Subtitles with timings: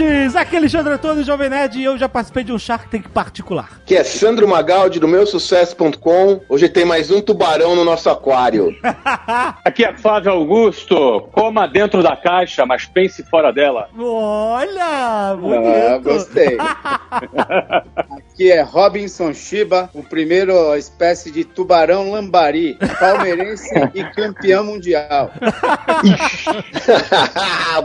[0.00, 0.36] Nerds!
[0.36, 3.80] Aqui é Alexandre Antônio, Jovem Nerd, e eu já participei de um Shark Tank particular.
[3.84, 6.40] Que é Sandro Magaldi do meu sucesso.com.
[6.48, 8.74] Hoje tem mais um tubarão no nosso aquário.
[9.64, 11.28] Aqui é Flávio Augusto.
[11.32, 13.88] Coma dentro da caixa, mas pense fora dela.
[13.98, 15.36] Olha!
[15.38, 15.92] Bonito!
[15.94, 16.56] Ah, gostei.
[18.32, 25.30] Aqui é Robinson Shiba, o primeiro espécie de tubarão lambari, palmeirense e campeão mundial.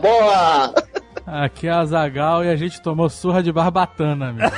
[0.02, 0.74] Boa!
[1.27, 4.49] Aqui é a Zagal e a gente tomou surra de barbatana, meu.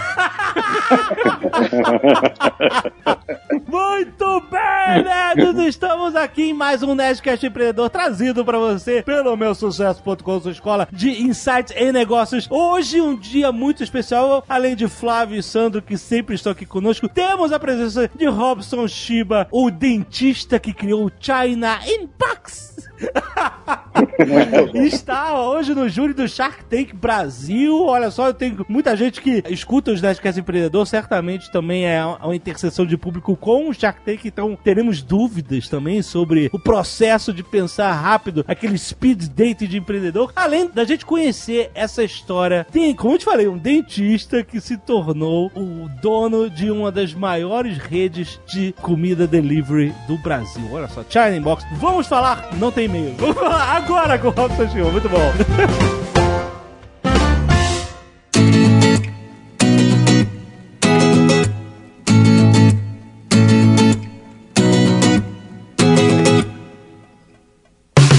[3.67, 5.57] Muito bem, nerds!
[5.65, 10.87] Estamos aqui em mais um Nerdcast Empreendedor trazido pra você pelo meu sucesso.com, sua escola
[10.91, 12.45] de insights em negócios.
[12.51, 17.09] Hoje um dia muito especial, além de Flávio e Sandro que sempre estão aqui conosco,
[17.09, 22.88] temos a presença de Robson Shiba, o dentista que criou o China Inbox.
[24.73, 27.85] Está hoje no júri do Shark Tank Brasil.
[27.85, 32.35] Olha só, eu tenho muita gente que escuta os Nerdcast Empreendedor, certamente também é uma
[32.35, 37.43] interseção de público com o Shark Tank, então teremos dúvidas também sobre o processo de
[37.43, 42.65] pensar rápido, aquele speed date de empreendedor, além da gente conhecer essa história.
[42.71, 47.13] Tem, como eu te falei, um dentista que se tornou o dono de uma das
[47.13, 50.67] maiores redes de comida delivery do Brasil.
[50.71, 51.65] Olha só, China Box.
[51.73, 53.15] Vamos falar, não tem e-mail.
[53.17, 54.91] Vamos falar agora com o Robson Chiu.
[54.91, 55.19] Muito bom.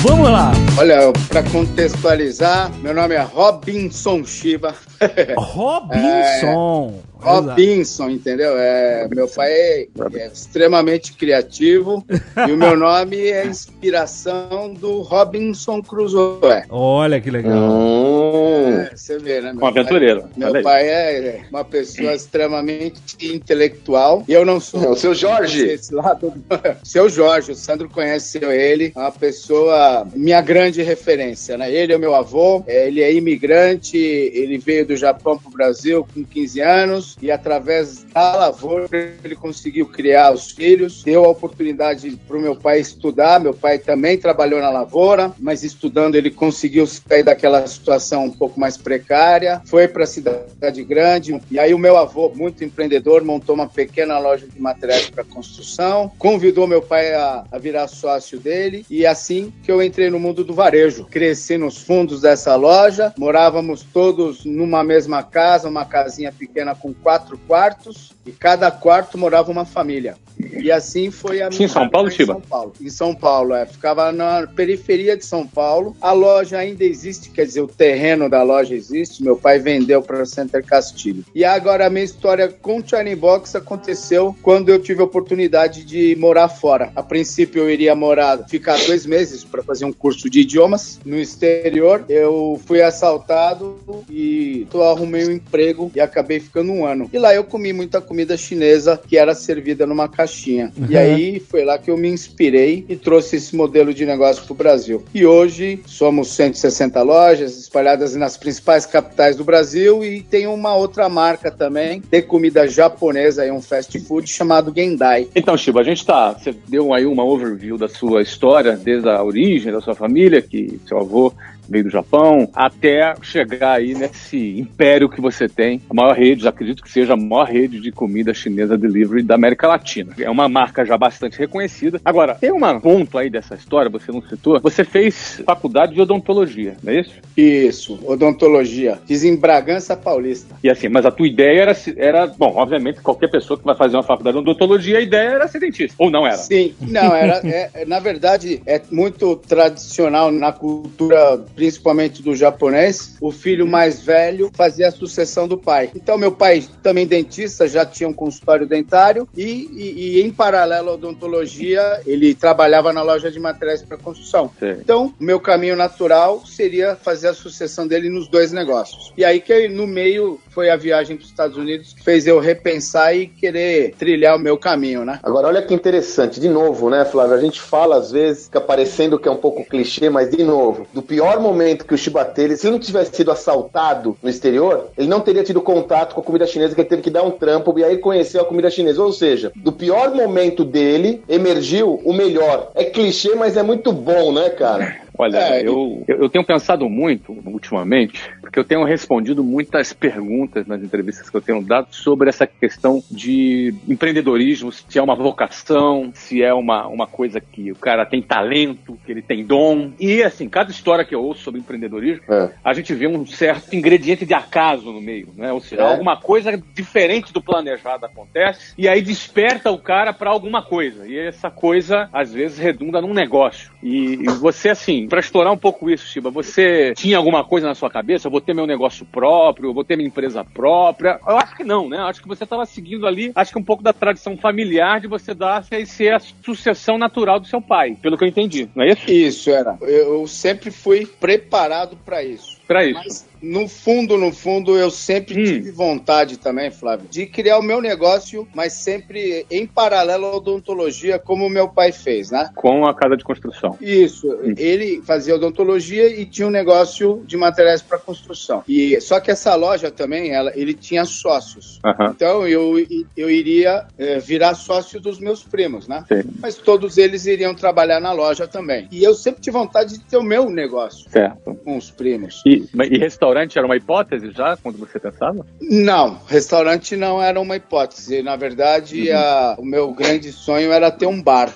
[0.02, 0.52] Vamos lá.
[0.78, 4.74] Olha, para contextualizar, meu nome é Robinson Shiba.
[5.36, 7.09] Robinson.
[7.20, 8.54] Robinson, entendeu?
[8.56, 12.04] É, meu pai é, é extremamente criativo
[12.48, 16.64] e o meu nome é inspiração do Robinson Crusoe.
[16.68, 17.52] Olha que legal.
[17.58, 18.80] Hum.
[18.80, 19.52] É, você vê, né?
[19.52, 20.22] Um Meu aventureiro.
[20.22, 24.82] pai, meu pai é uma pessoa extremamente intelectual e eu não sou.
[24.82, 25.66] É o seu Jorge.
[25.66, 26.44] Esse lado do-
[26.84, 31.70] Seu Jorge, o Sandro conhece ele, é uma pessoa, minha grande referência, né?
[31.72, 36.06] Ele é meu avô, é, ele é imigrante, ele veio do Japão para o Brasil
[36.14, 42.10] com 15 anos e através da lavoura ele conseguiu criar os filhos, deu a oportunidade
[42.26, 46.86] para o meu pai estudar, meu pai também trabalhou na lavoura, mas estudando ele conseguiu
[46.86, 51.78] sair daquela situação um pouco mais precária, foi para a cidade grande e aí o
[51.78, 57.14] meu avô, muito empreendedor, montou uma pequena loja de materiais para construção, convidou meu pai
[57.14, 61.06] a, a virar sócio dele e assim que eu entrei no mundo do varejo.
[61.06, 67.38] Cresci nos fundos dessa loja, morávamos todos numa mesma casa, uma casinha pequena com quatro
[67.46, 70.16] quartos e cada quarto morava uma família.
[70.38, 72.34] E assim foi a Isso em São Paulo, Chiba?
[72.34, 72.72] São Paulo.
[72.80, 73.66] Em São Paulo, é.
[73.66, 75.96] Ficava na periferia de São Paulo.
[76.00, 79.22] A loja ainda existe, quer dizer, o terreno da loja existe.
[79.22, 81.24] Meu pai vendeu para Center Castilho.
[81.34, 85.84] E agora a minha história com o China Box aconteceu quando eu tive a oportunidade
[85.84, 86.90] de morar fora.
[86.96, 91.18] A princípio eu iria morar, ficar dois meses para fazer um curso de idiomas no
[91.18, 92.04] exterior.
[92.08, 93.78] Eu fui assaltado
[94.08, 96.89] e arrumei um emprego e acabei ficando um ano.
[97.12, 100.72] E lá eu comi muita comida chinesa que era servida numa caixinha.
[100.88, 104.52] E aí foi lá que eu me inspirei e trouxe esse modelo de negócio para
[104.52, 105.04] o Brasil.
[105.14, 111.08] E hoje somos 160 lojas espalhadas nas principais capitais do Brasil e tem uma outra
[111.08, 115.28] marca também de comida japonesa, aí um fast food chamado Gendai.
[115.34, 116.32] Então, Chiba, a gente tá.
[116.32, 120.80] Você deu aí uma overview da sua história, desde a origem da sua família, que
[120.86, 121.32] seu avô
[121.70, 126.82] veio do Japão, até chegar aí nesse império que você tem, a maior rede, acredito
[126.82, 130.12] que seja a maior rede de comida chinesa delivery da América Latina.
[130.18, 132.00] É uma marca já bastante reconhecida.
[132.04, 136.76] Agora, tem um ponto aí dessa história, você não citou, você fez faculdade de odontologia,
[136.82, 137.14] não é isso?
[137.36, 138.98] Isso, odontologia.
[139.06, 140.56] Fiz em Bragança Paulista.
[140.62, 143.96] E assim, mas a tua ideia era, era bom, obviamente, qualquer pessoa que vai fazer
[143.96, 146.36] uma faculdade de odontologia, a ideia era ser dentista, ou não era?
[146.36, 153.30] Sim, não, era, é- na verdade, é muito tradicional na cultura, principalmente do japonês, o
[153.30, 155.90] filho mais velho fazia a sucessão do pai.
[155.94, 160.88] Então, meu pai, também dentista, já tinha um consultório dentário e, e- e, em paralelo
[160.88, 164.50] à odontologia, ele trabalhava na loja de materiais para construção.
[164.58, 164.70] Sei.
[164.72, 169.12] Então, o meu caminho natural seria fazer a sucessão dele nos dois negócios.
[169.14, 172.40] E aí que no meio foi a viagem para os Estados Unidos que fez eu
[172.40, 175.20] repensar e querer trilhar o meu caminho, né?
[175.22, 177.34] Agora, olha que interessante, de novo, né, Flávio?
[177.34, 180.86] A gente fala às vezes, fica parecendo que é um pouco clichê, mas de novo,
[180.94, 181.49] do pior momento
[181.84, 185.42] que o Shiba teve, se ele não tivesse sido assaltado no exterior, ele não teria
[185.42, 187.98] tido contato com a comida chinesa, que ele teve que dar um trampo e aí
[187.98, 189.02] conheceu a comida chinesa.
[189.02, 192.70] Ou seja, do pior momento dele, emergiu o melhor.
[192.74, 195.00] É clichê, mas é muito bom, né, cara?
[195.18, 200.66] Olha, É, eu, eu eu tenho pensado muito ultimamente, porque eu tenho respondido muitas perguntas
[200.66, 206.10] nas entrevistas que eu tenho dado sobre essa questão de empreendedorismo, se é uma vocação,
[206.12, 209.92] se é uma, uma coisa que o cara tem talento, que ele tem dom.
[210.00, 212.50] E assim, cada história que eu ouço sobre empreendedorismo, É.
[212.64, 215.52] a gente vê um certo ingrediente de acaso no meio, né?
[215.52, 215.92] Ou seja, É.
[215.92, 221.06] alguma coisa diferente do planejado acontece e aí desperta o cara para alguma coisa.
[221.06, 223.70] E essa coisa às vezes redunda num negócio.
[223.80, 227.76] E, e você assim, para explorar um pouco isso, Shiba, você tinha alguma coisa na
[227.76, 228.28] sua cabeça?
[228.40, 231.20] Vou ter meu negócio próprio, vou ter minha empresa própria?
[231.26, 231.98] Eu acho que não, né?
[231.98, 235.06] Eu acho que você estava seguindo ali, acho que um pouco da tradição familiar de
[235.06, 238.66] você dar ser a sucessão natural do seu pai, pelo que eu entendi.
[238.74, 239.10] Não é isso?
[239.10, 239.76] Isso era.
[239.82, 242.59] Eu sempre fui preparado para isso.
[242.70, 243.00] Para isso.
[243.02, 245.44] Mas no fundo, no fundo, eu sempre Hum.
[245.44, 251.18] tive vontade também, Flávio, de criar o meu negócio, mas sempre em paralelo à odontologia,
[251.18, 252.48] como o meu pai fez, né?
[252.54, 253.76] Com a casa de construção.
[253.80, 258.62] Isso, ele fazia odontologia e tinha um negócio de materiais para construção.
[258.68, 261.80] E só que essa loja também, ela, ele tinha sócios.
[261.84, 262.12] Aham.
[262.14, 262.74] Então eu,
[263.16, 266.04] eu iria eh, virar sócio dos meus primos, né?
[266.06, 266.22] Sim.
[266.40, 268.86] Mas todos eles iriam trabalhar na loja também.
[268.92, 271.56] E eu sempre tive vontade de ter o meu negócio Certo.
[271.64, 272.42] com os primos.
[272.46, 272.59] E,
[272.90, 275.46] e restaurante era uma hipótese já, quando você pensava?
[275.60, 278.22] Não, restaurante não era uma hipótese.
[278.22, 281.54] Na verdade, a- o meu grande sonho era ter um bar.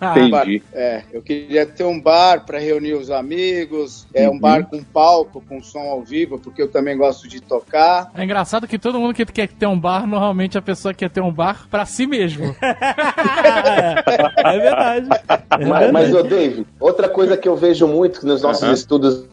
[0.00, 0.62] Ah, Entendi.
[0.72, 5.42] É, eu queria ter um bar para reunir os amigos, é um bar com palco,
[5.48, 8.10] com som ao vivo, porque eu também gosto de tocar.
[8.14, 11.20] É engraçado que todo mundo que quer ter um bar, normalmente a pessoa quer ter
[11.20, 12.54] um bar pra si mesmo.
[14.44, 15.08] é verdade.
[15.58, 15.92] É Mas, verdade.
[15.92, 18.72] mas, ô Dave, outra coisa que eu vejo muito nos nossos Aham.
[18.72, 19.24] estudos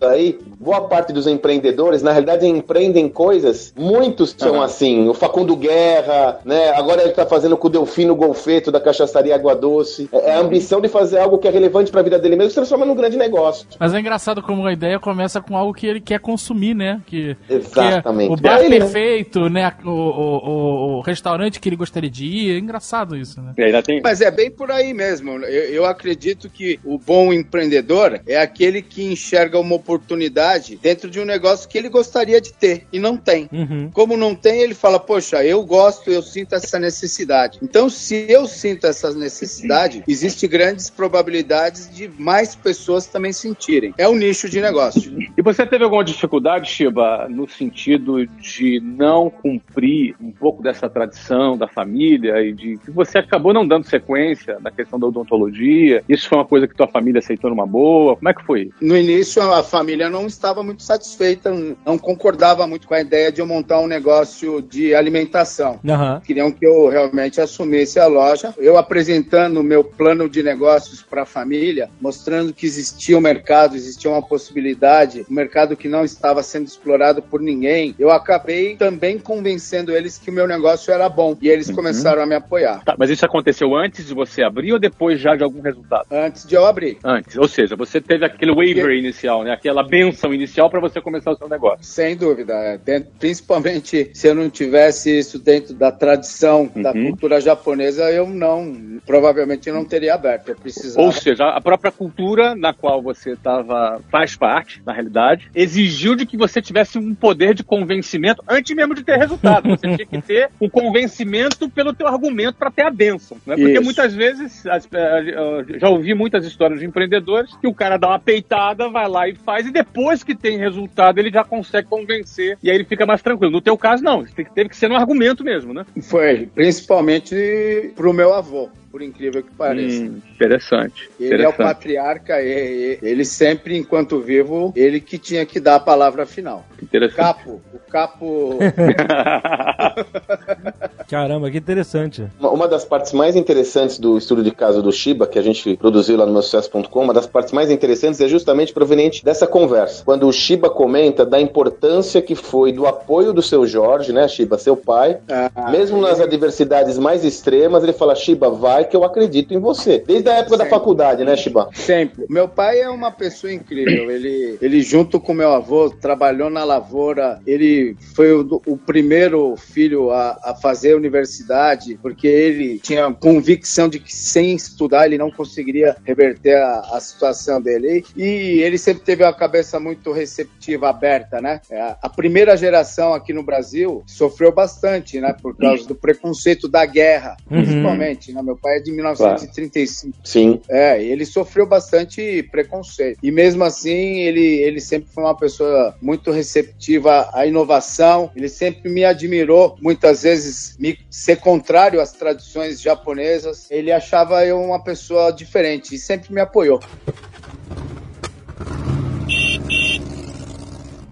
[0.00, 4.64] aí, boa parte dos empreendedores, na realidade, empreendem coisas, muitos são Aham.
[4.64, 6.70] assim, o Facundo Guerra, né?
[6.70, 10.08] Agora ele tá fazendo com o Delfino Golfeto da Cachaçaria Água Doce.
[10.12, 12.54] É, é a ambição de fazer algo que é relevante pra vida dele mesmo, se
[12.56, 13.66] transforma num grande negócio.
[13.78, 17.00] Mas é engraçado como a ideia começa com algo que ele quer consumir, né?
[17.06, 18.28] Que, Exatamente.
[18.28, 19.72] que é o bar É ele, perfeito, né?
[19.84, 22.54] O, o, o- o restaurante que ele gostaria de ir.
[22.54, 23.52] É engraçado isso, né?
[23.84, 24.00] Tem.
[24.02, 25.30] Mas é bem por aí mesmo.
[25.32, 31.20] Eu, eu acredito que o bom empreendedor é aquele que enxerga uma oportunidade dentro de
[31.20, 33.48] um negócio que ele gostaria de ter e não tem.
[33.52, 33.90] Uhum.
[33.92, 37.58] Como não tem, ele fala: Poxa, eu gosto, eu sinto essa necessidade.
[37.62, 43.94] Então, se eu sinto essa necessidade, existe grandes probabilidades de mais pessoas também sentirem.
[43.98, 45.16] É um nicho de negócio.
[45.36, 51.56] E você teve alguma dificuldade, Shiba, no sentido de não cumprir um pouco dessa tradição
[51.56, 56.02] da família e de que você acabou não dando sequência na questão da odontologia?
[56.08, 58.16] Isso foi uma coisa que tua família aceitou numa boa?
[58.16, 58.70] Como é que foi?
[58.80, 61.52] No início, a família não estava muito satisfeita,
[61.84, 65.78] não concordava muito com a ideia de eu montar um negócio de alimentação.
[65.86, 66.20] Aham.
[66.24, 68.54] Queriam que eu realmente assumisse a loja.
[68.58, 68.78] Eu
[69.18, 74.10] apresentando o meu plano de negócios para a família, mostrando que existia um mercado, existia
[74.10, 77.94] uma possibilidade, um mercado que não estava sendo explorado por ninguém.
[77.98, 82.26] Eu acabei também convencendo eles que o meu negócio era bom e eles começaram a
[82.26, 82.82] me apoiar.
[82.84, 86.06] Tá, mas isso aconteceu antes de você abrir ou depois já de algum resultado?
[86.10, 86.98] Antes de eu abrir.
[87.04, 87.36] Antes.
[87.36, 89.52] Ou seja, você teve aquele waiver inicial, né?
[89.52, 91.84] Aquela benção inicial para você começar o seu negócio.
[91.84, 92.54] Sem dúvida.
[92.54, 92.78] é.
[92.78, 97.10] Dentro- principalmente se eu não tivesse isso dentro da tradição da Uhum.
[97.10, 100.48] cultura japonesa, eu não, provavelmente não teria aberto.
[100.48, 101.04] Eu precisava.
[101.06, 106.26] Ou seja, a própria cultura na qual você estava faz parte, na realidade, exigiu de
[106.26, 109.68] que você tivesse um poder de convencimento antes mesmo de ter resultado.
[109.68, 113.36] Você tinha que ter um convencimento pelo teu argumento para ter a benção.
[113.46, 113.56] Né?
[113.56, 113.82] Porque Isso.
[113.82, 115.34] muitas vezes, as- eh,
[115.70, 119.28] eu já ouvi muitas histórias de empreendedores que o cara dá uma peitada, vai lá
[119.28, 123.04] e faz, e depois que tem resultado, ele já consegue convencer, e aí ele fica
[123.06, 123.52] mais tranquilo.
[123.52, 124.24] No teu caso, não.
[124.54, 125.84] Teve que ser no argumento mesmo, né?
[126.02, 130.04] Foi, principalmente pro meu avô, por incrível que pareça.
[130.04, 131.10] Hum, interessante.
[131.18, 131.56] Ele é o interessante.
[131.56, 136.64] patriarca, e- e- ele sempre, enquanto vivo, ele que tinha que dar a palavra final.
[136.80, 137.16] interessante.
[137.16, 138.60] Capo, o capo.
[141.14, 142.26] Caramba, que interessante.
[142.40, 145.76] Uma, uma das partes mais interessantes do estudo de caso do Shiba, que a gente
[145.76, 150.02] produziu lá no meu sucesso.com, uma das partes mais interessantes é justamente proveniente dessa conversa.
[150.04, 154.58] Quando o Shiba comenta da importância que foi do apoio do seu Jorge, né, Shiba,
[154.58, 159.54] seu pai, Ah, mesmo nas adversidades mais extremas, ele fala: Shiba, vai que eu acredito
[159.54, 160.02] em você.
[160.04, 160.70] Desde a época da Sim.
[160.70, 161.68] faculdade, né, Shiba?
[161.74, 162.26] Sempre.
[162.28, 164.10] Meu pai é uma pessoa incrível.
[164.10, 167.38] Ele, ele junto com meu avô, trabalhou na lavoura.
[167.46, 173.98] Ele foi o, o primeiro filho a, a fazer universidade, porque ele tinha convicção de
[173.98, 178.04] que sem estudar ele não conseguiria reverter a, a situação dele.
[178.16, 178.24] E
[178.62, 181.60] ele sempre teve a cabeça muito receptiva, aberta, né?
[181.70, 185.34] É, A primeira geração aqui no Brasil sofreu bastante, né?
[185.40, 187.62] Por causa do preconceito da guerra, Uhum.
[187.62, 188.32] principalmente.
[188.32, 188.42] Né?
[188.42, 190.16] Meu pai é de 1935.
[190.24, 190.60] Sim.
[190.68, 193.18] É, ele sofreu bastante preconceito.
[193.22, 198.30] E mesmo assim, ele, ele sempre foi uma pessoa muito receptiva à inovação.
[198.34, 203.70] Ele sempre me admirou, muitas vezes, me ser contrário às tradições japonesas.
[203.70, 206.80] Ele achava eu uma pessoa diferente e sempre me apoiou.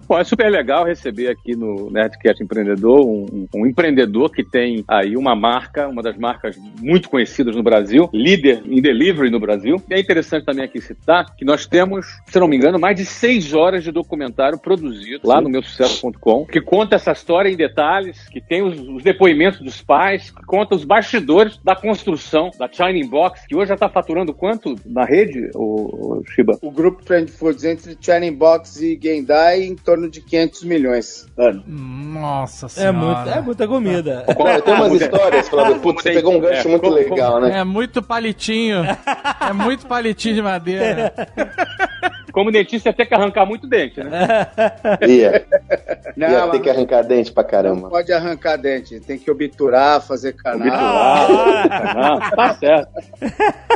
[0.07, 5.15] Bom, é super legal receber aqui no Nerdcast Empreendedor um, um- empreendedor que tem aí
[5.15, 9.81] uma marca, uma das marcas muito conhecidas no Brasil, líder em delivery no Brasil.
[9.89, 13.05] E é interessante também aqui citar que nós temos, se não me engano, mais de
[13.05, 18.41] seis horas de documentário produzido lá no meusucesso.com, que conta essa história em detalhes, que
[18.41, 23.47] tem os, os depoimentos dos pais, que conta os bastidores da construção da Shining Box,
[23.47, 26.57] que hoje já está faturando quanto na rede, o, Shiba?
[26.61, 31.63] O grupo Trend Foods entre Shining Box e Gendai em torno de 500 milhões ano.
[31.67, 32.93] Nossa É, senhora.
[32.97, 34.25] muito, é muita comida.
[34.37, 35.79] Olha, tem umas histórias, Flávio.
[35.79, 37.59] Putz, você pegou um gancho É, muito como- legal, né?
[37.59, 38.83] É muito palitinho.
[38.85, 41.13] é muito palitinho de madeira.
[42.33, 44.47] Como dentista, ia ter que arrancar muito dente, né?
[45.07, 45.45] Ia,
[46.17, 47.89] Não, ia ter que arrancar dente pra não caramba.
[47.89, 50.67] pode arrancar dente, tem que obturar, fazer canal.
[50.73, 52.89] Ah, tá certo.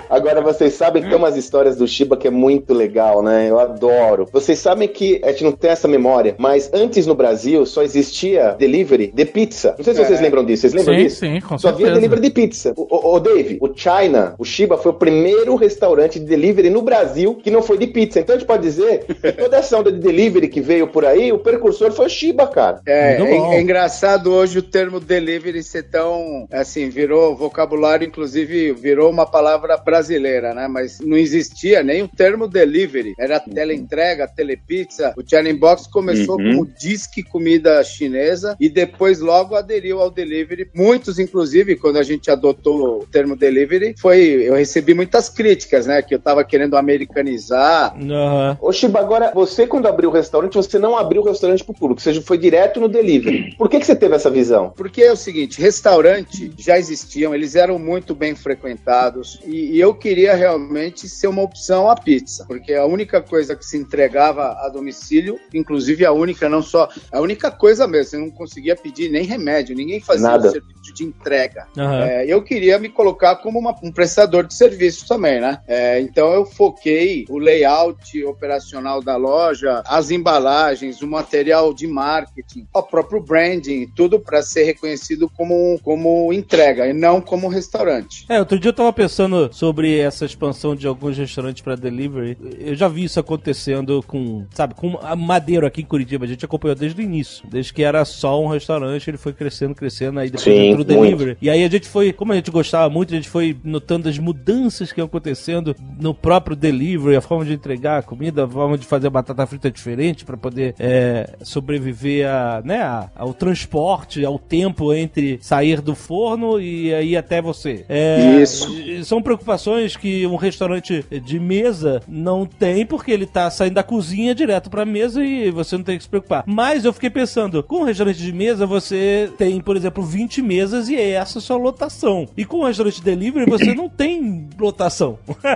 [0.09, 3.47] Agora, vocês sabem que tem umas histórias do Shiba que é muito legal, né?
[3.49, 4.27] Eu adoro.
[4.31, 8.55] Vocês sabem que a gente não tem essa memória, mas antes no Brasil só existia
[8.57, 9.75] delivery de pizza.
[9.77, 10.23] Não sei se vocês É.
[10.23, 10.61] lembram disso.
[10.61, 11.19] Vocês lembram Sim, disso?
[11.19, 11.95] sim, com Só havia certeza.
[12.01, 12.73] delivery de pizza.
[12.75, 16.81] O, o, o Dave, o China, o Shiba foi o primeiro restaurante de delivery no
[16.81, 18.19] Brasil que não foi de pizza.
[18.19, 21.31] Então a gente pode dizer que toda essa onda de delivery que veio por aí,
[21.31, 22.81] o precursor foi o Shiba, cara.
[22.85, 29.09] É, é, é engraçado hoje o termo delivery ser tão, assim, virou vocabulário, inclusive virou
[29.11, 30.67] uma palavra brasileira, né?
[30.67, 33.13] Mas não existia nem o termo delivery.
[33.19, 35.13] Era teleentrega, telepizza.
[35.17, 36.51] O China Box começou Uhum.
[36.57, 40.69] como disque comida chinesa e depois logo aderiu ao delivery.
[40.73, 46.01] Muitos, inclusive, quando a gente adotou o termo delivery, foi, eu recebi muitas críticas, né?
[46.01, 47.95] Que eu tava querendo americanizar,
[48.37, 48.57] Aham.
[48.61, 52.01] Ô Shiba, agora, você quando abriu o restaurante, você não abriu o restaurante pro público,
[52.01, 53.55] você foi direto no delivery.
[53.57, 54.71] Por que, que você teve essa visão?
[54.75, 59.93] Porque é o seguinte, restaurante já existiam, eles eram muito bem frequentados e, e eu
[59.93, 64.69] queria realmente ser uma opção à pizza, porque a única coisa que se entregava a
[64.69, 69.23] domicílio, inclusive a única, não só, a única coisa mesmo, você não conseguia pedir nem
[69.23, 70.47] remédio, ninguém fazia Nada.
[70.47, 71.67] o serviço de entrega.
[71.77, 72.03] Aham.
[72.03, 75.59] É, eu queria me colocar como uma- um prestador de serviço também, né?
[75.67, 82.67] É, então eu foquei o layout operacional da loja, as embalagens, o material de marketing,
[82.73, 88.25] o próprio branding, tudo para ser reconhecido como, como entrega e não como restaurante.
[88.29, 92.37] É, outro dia eu tava pensando sobre essa expansão de alguns restaurantes pra delivery.
[92.59, 96.25] Eu já vi isso acontecendo com, sabe, com a Madeiro aqui em Curitiba.
[96.25, 97.47] A gente acompanhou desde o início.
[97.47, 100.97] Desde que era só um restaurante, ele foi crescendo, crescendo, aí depois Sim, entrou o
[100.97, 101.17] muito.
[101.17, 101.37] delivery.
[101.41, 104.17] E aí a gente foi, como a gente gostava muito, a gente foi notando as
[104.17, 108.85] mudanças que iam acontecendo no próprio delivery, a forma de entregar comida, a forma de
[108.85, 114.39] fazer a batata frita diferente pra poder é, sobreviver a, né, a- ao transporte, ao
[114.39, 117.85] tempo entre sair do forno e aí até você.
[117.87, 118.67] É, Isso.
[119.05, 124.33] São preocupações que um restaurante de mesa não tem, porque ele tá saindo da cozinha
[124.33, 126.43] direto pra mesa e você não tem que se preocupar.
[126.47, 130.89] Mas eu fiquei pensando, com um restaurante de mesa, você tem, por exemplo, 20 mesas
[130.89, 132.27] e é essa a sua lotação.
[132.35, 135.19] E com um restaurante delivery, você não tem lotação.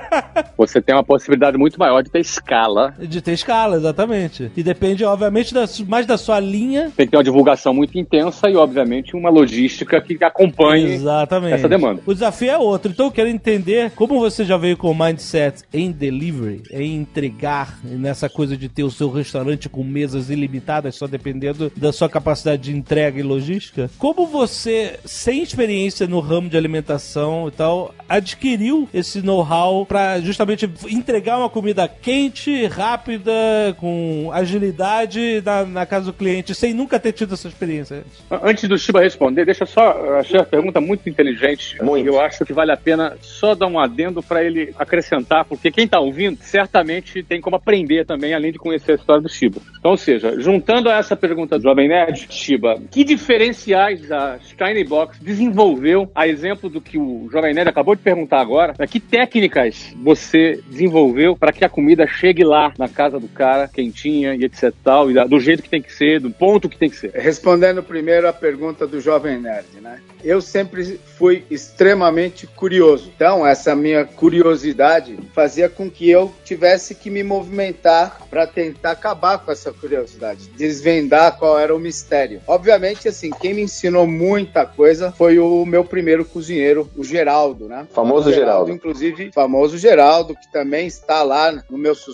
[0.57, 2.50] Você tem uma possibilidade muito maior de ter escala.
[2.99, 4.51] De ter escala, exatamente.
[4.55, 6.91] E depende, obviamente, da mais da sua linha.
[6.95, 11.53] Tem que ter uma divulgação muito intensa e, obviamente, uma logística que acompanhe Exatamente.
[11.53, 12.01] essa demanda.
[12.05, 12.91] O desafio é outro.
[12.91, 17.79] Então eu quero entender como você já veio com o mindset em delivery, em entregar,
[17.83, 22.63] nessa coisa de ter o seu restaurante com mesas ilimitadas, só dependendo da sua capacidade
[22.63, 23.89] de entrega e logística.
[23.97, 30.69] Como você, sem experiência no ramo de alimentação e tal, adquiriu esse know-how para justamente
[30.89, 33.31] entregar uma comida quente, rápida,
[33.77, 38.03] com agilidade na, na casa do cliente, sem nunca ter tido essa experiência
[38.43, 38.67] antes?
[38.67, 39.91] Do Shiba responder, deixa só.
[39.91, 41.81] eu Achei a pergunta muito inteligente.
[41.81, 42.07] Muito.
[42.07, 45.85] Eu acho que vale a pena só dar um adendo para ele acrescentar, porque quem
[45.85, 49.61] está ouvindo certamente tem como aprender também, além de conhecer a história do Shiba.
[49.79, 54.83] Então, ou seja, juntando a essa pergunta do Jovem Nerd, Shiba, que diferenciais a Shiny
[54.83, 58.99] Box desenvolveu, a exemplo do que o Jovem Nerd acabou de perguntar agora, né, que
[58.99, 64.45] técnicas você desenvolveu para que a comida chegue lá na casa do cara, quentinha e
[64.45, 67.11] etc tal, e do jeito que tem que ser, do ponto que tem que ser?
[67.15, 69.99] Respondendo primeiro a pergunta do Jovem Nerd, né?
[70.23, 73.11] Eu sempre fui extremamente curioso.
[73.15, 79.39] Então, essa minha curiosidade fazia com que eu tivesse que me movimentar para tentar acabar
[79.39, 82.39] com essa curiosidade, desvendar qual era o mistério.
[82.45, 87.87] Obviamente, assim, quem me ensinou muita coisa foi o meu primeiro cozinheiro, o Geraldo, né?
[87.91, 88.71] Famoso O Geraldo.
[88.71, 92.10] Inclusive, famoso Geraldo, que também está lá no meu sucesso,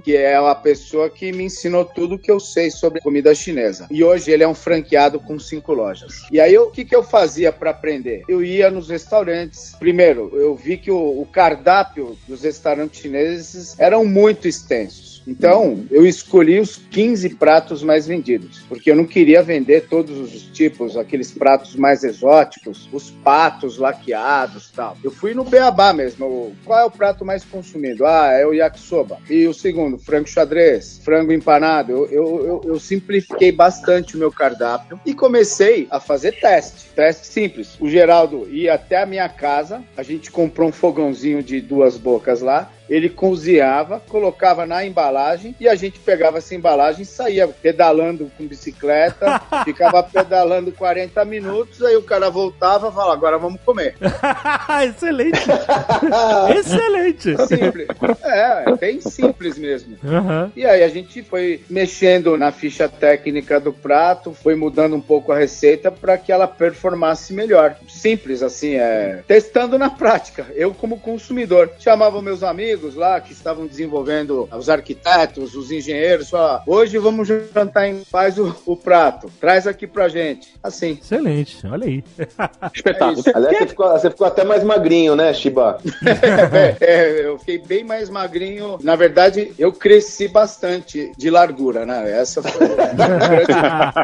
[0.00, 3.86] que é uma pessoa que me ensinou tudo que eu sei sobre comida chinesa.
[3.90, 6.22] E hoje ele é um franqueado com cinco lojas.
[6.30, 8.22] E aí, o que, que eu fazia para aprender?
[8.28, 9.74] Eu ia nos restaurantes.
[9.78, 15.11] Primeiro, eu vi que o, o cardápio dos restaurantes chineses eram muito extensos.
[15.26, 20.42] Então, eu escolhi os 15 pratos mais vendidos, porque eu não queria vender todos os
[20.42, 24.96] tipos, aqueles pratos mais exóticos, os patos laqueados tal.
[25.02, 26.52] Eu fui no beabá mesmo.
[26.64, 28.04] Qual é o prato mais consumido?
[28.04, 29.18] Ah, é o yakisoba.
[29.28, 31.92] E o segundo, frango xadrez, frango empanado.
[31.92, 36.90] Eu, eu, eu, eu simplifiquei bastante o meu cardápio e comecei a fazer teste.
[36.94, 37.76] Teste simples.
[37.80, 42.40] O Geraldo ia até a minha casa, a gente comprou um fogãozinho de duas bocas
[42.40, 48.30] lá, ele cozinhava, colocava na embalagem e a gente pegava essa embalagem e saía pedalando
[48.36, 53.94] com bicicleta, ficava pedalando 40 minutos, aí o cara voltava e falava, agora vamos comer.
[54.86, 55.40] Excelente.
[56.58, 57.36] Excelente.
[57.46, 57.88] Simples.
[58.24, 59.96] É, é bem simples mesmo.
[60.04, 60.52] Aham.
[60.56, 65.32] E aí a gente foi mexendo na ficha técnica do prato, foi mudando um pouco
[65.32, 67.76] a receita para que ela performasse melhor.
[67.88, 70.46] Simples assim, é testando na prática.
[70.54, 76.62] Eu como consumidor chamava meus amigos lá que estavam desenvolvendo os arquitetos, os engenheiros, falava,
[76.66, 80.54] hoje vamos jantar em faz o, o prato, traz aqui pra gente.
[80.62, 80.98] Assim.
[81.00, 81.66] Excelente.
[81.66, 82.04] Olha aí.
[82.74, 83.20] Espetáculo.
[83.20, 83.30] isso.
[83.34, 85.78] Aliás, você ficou, você ficou até mais magrinho, né, Shiba?
[86.52, 88.78] É, é, eu fiquei bem mais magrinho.
[88.82, 92.10] Na verdade, eu cresci bastante de largura, né?
[92.10, 93.52] Essa foi o grande,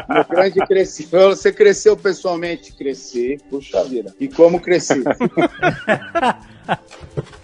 [0.09, 1.29] meu grande crescimento.
[1.29, 2.73] Você cresceu pessoalmente?
[2.73, 3.37] Cresci.
[3.49, 4.13] Puxa vida.
[4.19, 5.03] E como cresci?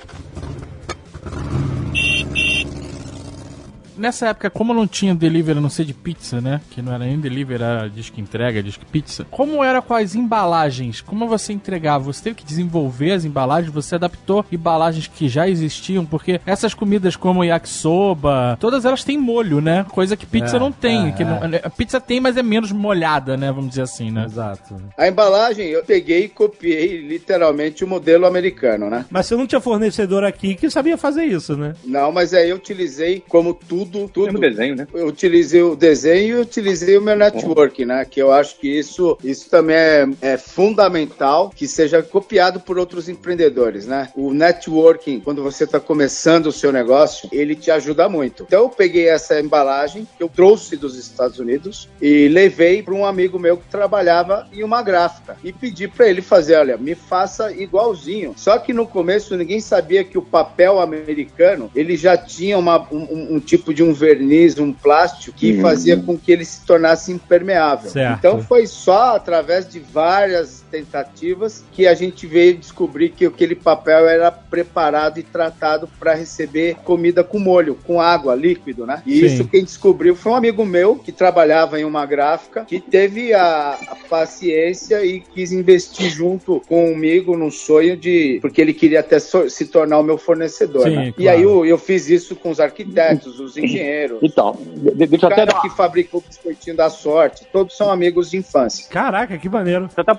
[3.98, 6.62] Nessa época, como não tinha delivery, a não ser de pizza, né?
[6.72, 9.26] Que não era nem delivery, era disque entrega, disque pizza.
[9.32, 11.02] Como era com as embalagens?
[11.02, 12.04] Como você entregava?
[12.06, 13.74] Você teve que desenvolver as embalagens?
[13.74, 16.06] Você adaptou embalagens que já existiam?
[16.06, 19.86] Porque essas comidas como yakisoba, todas elas têm molho, né?
[19.92, 21.10] Coisa que pizza É, não tem.
[21.10, 23.52] é, que não- a pizza tem, mas é menos molhada, né?
[23.52, 24.26] Vamos dizer assim, né?
[24.26, 24.76] Exato.
[24.98, 29.06] A embalagem, eu peguei e copiei literalmente o modelo americano, né?
[29.10, 31.74] Mas você não tinha fornecedor aqui que sabia fazer isso, né?
[31.84, 34.34] Não, mas aí eu utilizei como tudo, Tem tudo.
[34.34, 34.88] no desenho, né?
[34.94, 38.06] Eu utilizei o desenho e utilizei o meu network, né?
[38.06, 43.08] Que eu acho que isso, isso também é, é fundamental que seja copiado por outros
[43.08, 44.10] empreendedores, né?
[44.16, 48.44] O networking, quando você está começando o seu negócio, ele te ajuda muito.
[48.48, 53.06] Então eu peguei essa embalagem que eu trouxe dos Estados Unidos e levei para um
[53.06, 57.52] amigo meu que trabalhava em uma gráfica e pedi para ele fazer, olha, me faça
[57.52, 58.34] igualzinho.
[58.36, 62.98] Só que no começo ninguém sabia que o papel americano ele já tinha uma- um,
[63.04, 67.12] um- um tipo de um verniz, um plástico que fazia com que ele se tornasse
[67.12, 67.92] impermeável.
[67.92, 68.18] Certo.
[68.18, 74.08] Então foi só através de várias tentativas que a gente veio descobrir que aquele papel
[74.08, 79.02] era preparado e tratado para receber comida com molho, com água, líquido, né?
[79.06, 79.26] E Sim.
[79.26, 83.74] isso quem descobriu foi um amigo meu que trabalhava em uma gráfica que teve a,
[83.74, 89.50] a paciência e quis investir junto comigo num sonho de porque ele queria até so-
[89.50, 90.84] se tornar o meu fornecedor.
[90.84, 91.08] Sim, né?
[91.10, 91.38] E claro.
[91.38, 94.20] aí eu, eu fiz isso com os arquitetos, os engenheiros.
[94.22, 97.76] Então, de- deixa O eu até cara dar que fabricou o biscoitinho da sorte, todos
[97.76, 98.88] são amigos de infância.
[98.90, 99.86] Caraca, que maneiro.
[99.96, 100.14] Eu até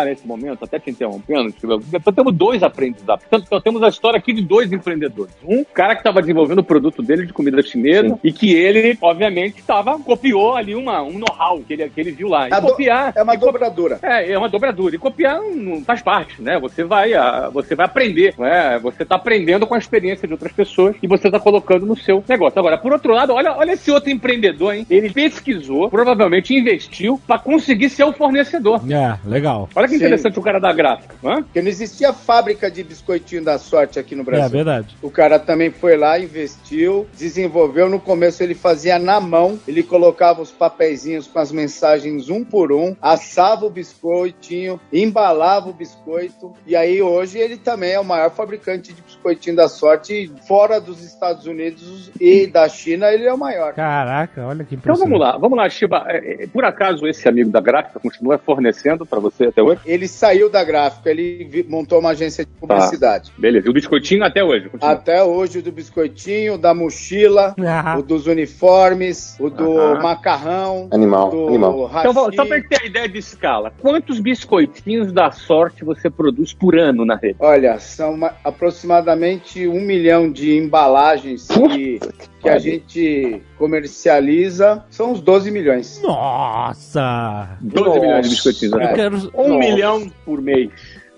[0.00, 3.24] aproveitar nesse momento, até te interrompendo, porque temos dois aprendizados.
[3.24, 5.32] Portanto, nós temos a história aqui de dois empreendedores.
[5.44, 9.58] Um cara que estava desenvolvendo o produto dele de comida chinesa e que ele, obviamente,
[9.58, 12.48] estava copiou ali uma, um know-how que ele, que ele viu lá.
[12.48, 13.12] E A do- copiar.
[13.16, 13.98] É uma co- dobradura.
[14.02, 14.94] É, é uma dobradura.
[14.94, 16.58] E copiar não faz parte, né?
[16.58, 18.78] Você vai, ah, você vai aprender, né?
[18.82, 22.24] Você tá aprendendo com a experiência de outras pessoas e você tá colocando no seu
[22.28, 22.58] negócio.
[22.58, 24.86] Agora, por outro lado, olha, olha esse outro empreendedor, hein?
[24.88, 28.80] Ele pesquisou, provavelmente investiu para conseguir ser o fornecedor.
[28.90, 29.68] É, legal.
[29.80, 30.04] Olha que Sim.
[30.04, 31.42] interessante o cara da gráfica, hã?
[31.42, 34.50] Porque não existia fábrica de biscoitinho da sorte aqui no É Brasil.
[34.50, 34.94] verdade.
[35.00, 37.88] O cara também foi lá, investiu, desenvolveu.
[37.88, 42.72] No começo ele fazia na mão, ele colocava os papeizinhos com as mensagens um por
[42.72, 46.52] um, assava o biscoitinho, embalava o biscoito.
[46.66, 51.02] E aí hoje ele também é o maior fabricante de biscoitinho da sorte fora dos
[51.02, 53.72] Estados Unidos e da China ele é o maior.
[53.72, 55.10] Caraca, olha que Então impressionante.
[55.10, 56.04] vamos lá, vamos lá, Shiba.
[56.08, 59.69] É, é, Por acaso esse amigo da gráfica continua fornecendo pra você até hoje?
[59.84, 63.32] Ele saiu da gráfica, ele montou uma agência de publicidade.
[63.38, 64.68] Beleza, e o biscoitinho até hoje?
[64.68, 64.92] Continua.
[64.92, 70.02] Até hoje o do biscoitinho, o da mochila, Ah, o dos uniformes, o do Aham.
[70.02, 71.84] macarrão, Animal, o do animal.
[71.86, 72.08] hashi.
[72.08, 76.52] Então, só pra gente ter a ideia de escala, quantos biscoitinhos da sorte você produz
[76.52, 77.36] por ano na rede?
[77.38, 82.00] Olha, são uma- aproximadamente um milhão de embalagens que,
[82.40, 84.84] que a gente comercializa.
[84.90, 86.00] São uns 12 milhões.
[86.02, 87.56] Nossa!
[87.60, 88.00] 12 Nossa.
[88.00, 88.72] milhões de biscoitinhos.
[88.72, 88.92] Eu né?
[88.94, 89.16] quero.
[89.34, 89.58] Um.
[89.60, 90.70] Milhão por mês.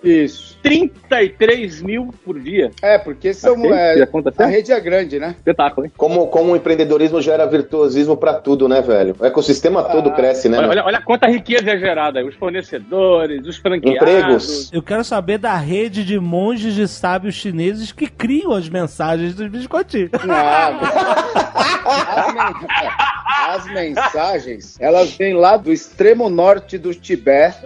[0.05, 0.59] Isso.
[0.64, 2.72] 33 mil por dia.
[2.83, 4.50] É, porque são, é, a conta a certa?
[4.50, 5.37] rede é grande, né?
[5.38, 5.92] Espetáculo, hein?
[5.96, 9.14] Como, como o empreendedorismo gera virtuosismo pra tudo, né, velho?
[9.20, 10.12] O ecossistema todo Ah.
[10.12, 10.59] cresce, né?
[10.59, 12.26] Olha, olha, olha quanta riqueza é gerada aí.
[12.26, 14.02] Os fornecedores, os franqueados.
[14.02, 14.72] Empregos.
[14.72, 19.46] Eu quero saber da rede de monges de sábios chineses que criam as mensagens dos
[19.48, 20.11] biscoitinhos.
[20.26, 20.81] Nada.
[23.35, 27.59] As, men- as mensagens, elas vêm lá do extremo norte do Tibete.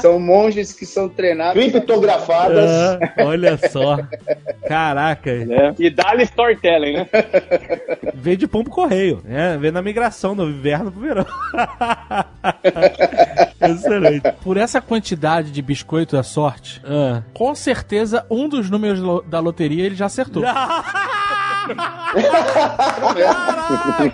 [0.00, 1.62] São monges que são treinados.
[1.62, 2.70] Criptografadas.
[2.70, 3.98] Ah, olha só.
[4.68, 5.34] Caraca.
[5.44, 5.74] né?
[5.78, 7.08] E dá-lhe storytelling, né?
[8.14, 9.56] Veio de pombo correio, né?
[9.58, 11.26] Veio na migração do inverno pro verão.
[13.60, 14.32] Excelente.
[14.42, 17.22] Por essa quantidade de biscoito da sorte, Ah.
[17.32, 20.42] com certeza um dos números da loteria ele já acertou.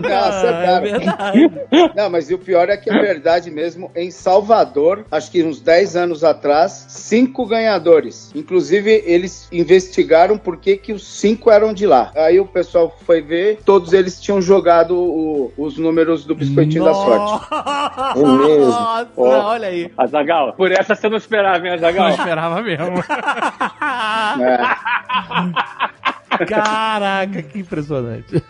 [0.00, 0.86] Não, acertaram.
[0.86, 1.50] é verdade.
[1.96, 3.90] Não, mas e o pior é que é verdade mesmo.
[3.94, 8.30] Em Salvador, acho que uns 10 anos atrás, cinco ganhadores.
[8.34, 12.10] Inclusive, eles investigaram por que, que os cinco eram de lá.
[12.14, 16.94] Aí o pessoal foi ver, todos eles tinham jogado o- os números do biscoitinho da
[16.94, 17.46] sorte.
[18.16, 18.66] É mesmo.
[18.66, 19.48] Nossa, Ó.
[19.50, 19.90] olha aí.
[19.96, 22.10] Azagal, por essa você não esperava, hein, Não Azagal?
[22.10, 22.98] esperava mesmo.
[24.40, 24.60] É.
[26.46, 28.42] Caraca, que impressionante.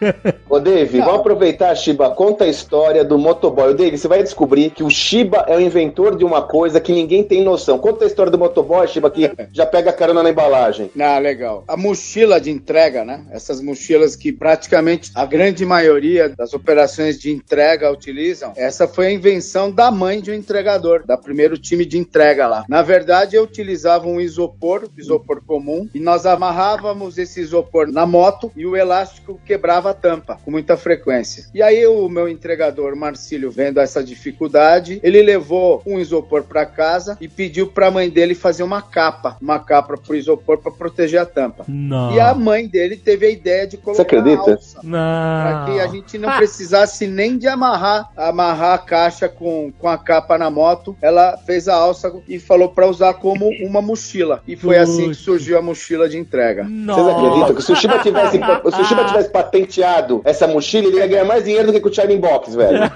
[0.48, 2.10] Ô, Dave, vamos aproveitar, Shiba.
[2.10, 3.70] Conta a história do motoboy.
[3.70, 6.92] Ô, Dave, você vai descobrir que o Shiba é o inventor de uma coisa que
[6.92, 7.78] ninguém tem noção.
[7.78, 10.90] Conta a história do motoboy, Shiba, que já pega carona na embalagem.
[11.00, 11.64] Ah, legal.
[11.66, 13.24] A mochila de entrega, né?
[13.30, 19.12] Essas mochilas que praticamente a grande maioria das operações de entrega utilizam, essa foi a
[19.12, 22.64] invenção da mãe de um entregador, da primeiro time de entrega lá.
[22.68, 28.50] Na verdade, eu utilizava um isopor, isopor comum, e nós amarrávamos esse isopor na moto
[28.56, 31.46] e o elástico quebrava a tampa com muita frequência.
[31.54, 37.16] E aí o meu entregador Marcílio, vendo essa dificuldade, ele levou um isopor para casa
[37.20, 41.20] e pediu para a mãe dele fazer uma capa, uma capa pro isopor para proteger
[41.20, 41.64] a tampa.
[41.68, 42.14] Não.
[42.14, 44.52] E a mãe dele teve a ideia de colocar Você acredita?
[44.52, 44.80] alça.
[44.80, 45.66] Para Não.
[45.66, 50.36] que a gente não precisasse nem de amarrar, amarrar a caixa com, com a capa
[50.38, 50.96] na moto.
[51.00, 54.42] Ela fez a alça e falou para usar como uma mochila.
[54.46, 56.64] E foi assim que surgiu a mochila de entrega.
[56.64, 61.24] Vocês acreditam o Shiba tivesse, se o Shiba tivesse patenteado essa mochila, ele ia ganhar
[61.24, 62.80] mais dinheiro do que com o Shining Box, velho.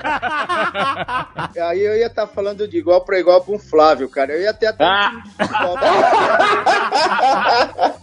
[1.68, 4.32] Aí eu ia estar falando de igual para igual com o Flávio, cara.
[4.32, 5.10] Eu ia ter até um Ah.
[5.10, 5.78] time de futebol.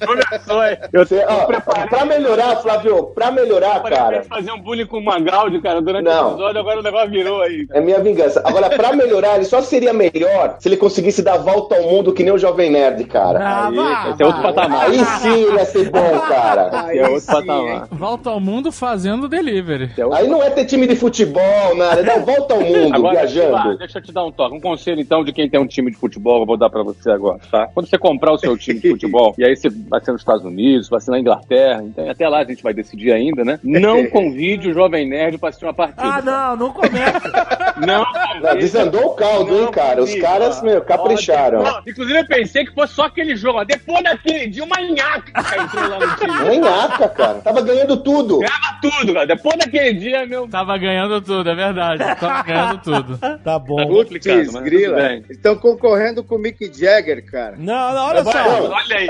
[0.05, 0.77] Começou, hein?
[0.93, 1.45] Eu Você, ó,
[1.87, 6.05] pra melhorar, Flávio, pra melhorar, Parece cara, fazer um bullying com o Magaldi, cara, durante
[6.05, 6.29] Não.
[6.29, 7.67] o episódio, agora o negócio virou aí.
[7.71, 8.41] é minha vingança.
[8.45, 12.23] Agora, pra melhorar, ele só seria melhor se ele conseguisse dar volta ao mundo que
[12.23, 13.39] nem o Jovem Nerd, cara.
[13.41, 14.53] Ah, Aí, esse é outro vá.
[14.53, 14.85] patamar.
[14.85, 16.50] Aí sim ele ia ser bom, cara.
[16.85, 17.73] Aí é outro sim, patamar.
[17.75, 17.81] hein?
[17.91, 19.91] Volta ao mundo fazendo delivery.
[19.97, 22.01] É Aí não é ter time de futebol, nada.
[22.03, 23.57] Não, volta ao mundo, Agora, viajando.
[23.57, 24.55] Shiba, deixa eu te dar um toque.
[24.55, 27.09] Um conselho, então, de quem tem um time de futebol, eu vou dar pra você
[27.11, 27.67] agora, tá?
[27.73, 30.43] Quando você comprar o seu time de futebol, e aí você vai ser nos Estados
[30.45, 33.59] Unidos, vai ser na Inglaterra, então, até lá a gente vai decidir ainda, né?
[33.63, 36.01] Não convide o Jovem Nerd pra assistir uma partida.
[36.03, 37.31] Ah, não, não começa.
[37.81, 38.05] Não,
[38.43, 40.03] Não, desandou o caldo, hein, cara.
[40.03, 41.63] Os caras, meu, capricharam.
[41.63, 43.59] Ó, Inclusive, eu pensei que fosse só aquele jogo.
[43.59, 43.63] ó.
[43.63, 46.40] Depois daquele dia, uma nhaca que entrou lá no time.
[46.45, 47.35] Nem nhaca, cara.
[47.39, 48.39] Tava ganhando tudo.
[48.39, 49.27] Grava tudo, cara.
[49.27, 50.47] Depois daquele dia, meu.
[50.47, 52.03] Tava ganhando tudo, é verdade.
[52.19, 53.17] Tava ganhando tudo.
[53.43, 53.87] Tá bom.
[53.87, 54.95] complicado, Putz, mas grila.
[54.97, 55.25] tudo bem.
[55.29, 57.55] Estão concorrendo com o Mick Jagger, cara.
[57.57, 58.69] Não, não, olha só.
[58.69, 59.07] olha aí.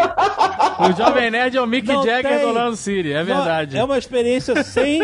[0.90, 2.48] O Jovem Nerd é o Mick Não Jagger tem.
[2.48, 3.78] do Lando City, é verdade.
[3.78, 5.02] É uma experiência sem.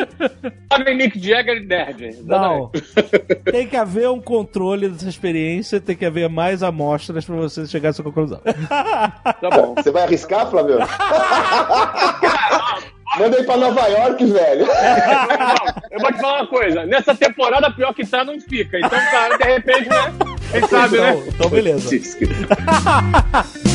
[0.72, 2.20] Jovem Mick Jagger nerd.
[2.24, 2.72] Não.
[3.52, 7.90] Tem que haver um controle dessa experiência, tem que haver mais amostras pra você chegar
[7.90, 8.40] a essa conclusão.
[8.44, 9.76] Tá bom.
[9.76, 10.78] Você vai arriscar, Flávio?
[13.18, 14.68] Manda aí pra Nova York, velho.
[15.90, 16.86] Eu vou te falar uma coisa.
[16.86, 18.78] Nessa temporada, pior que tá, não fica.
[18.78, 20.14] Então, cara, de repente, né?
[20.52, 21.10] Quem sabe, né?
[21.12, 21.90] Então, então beleza.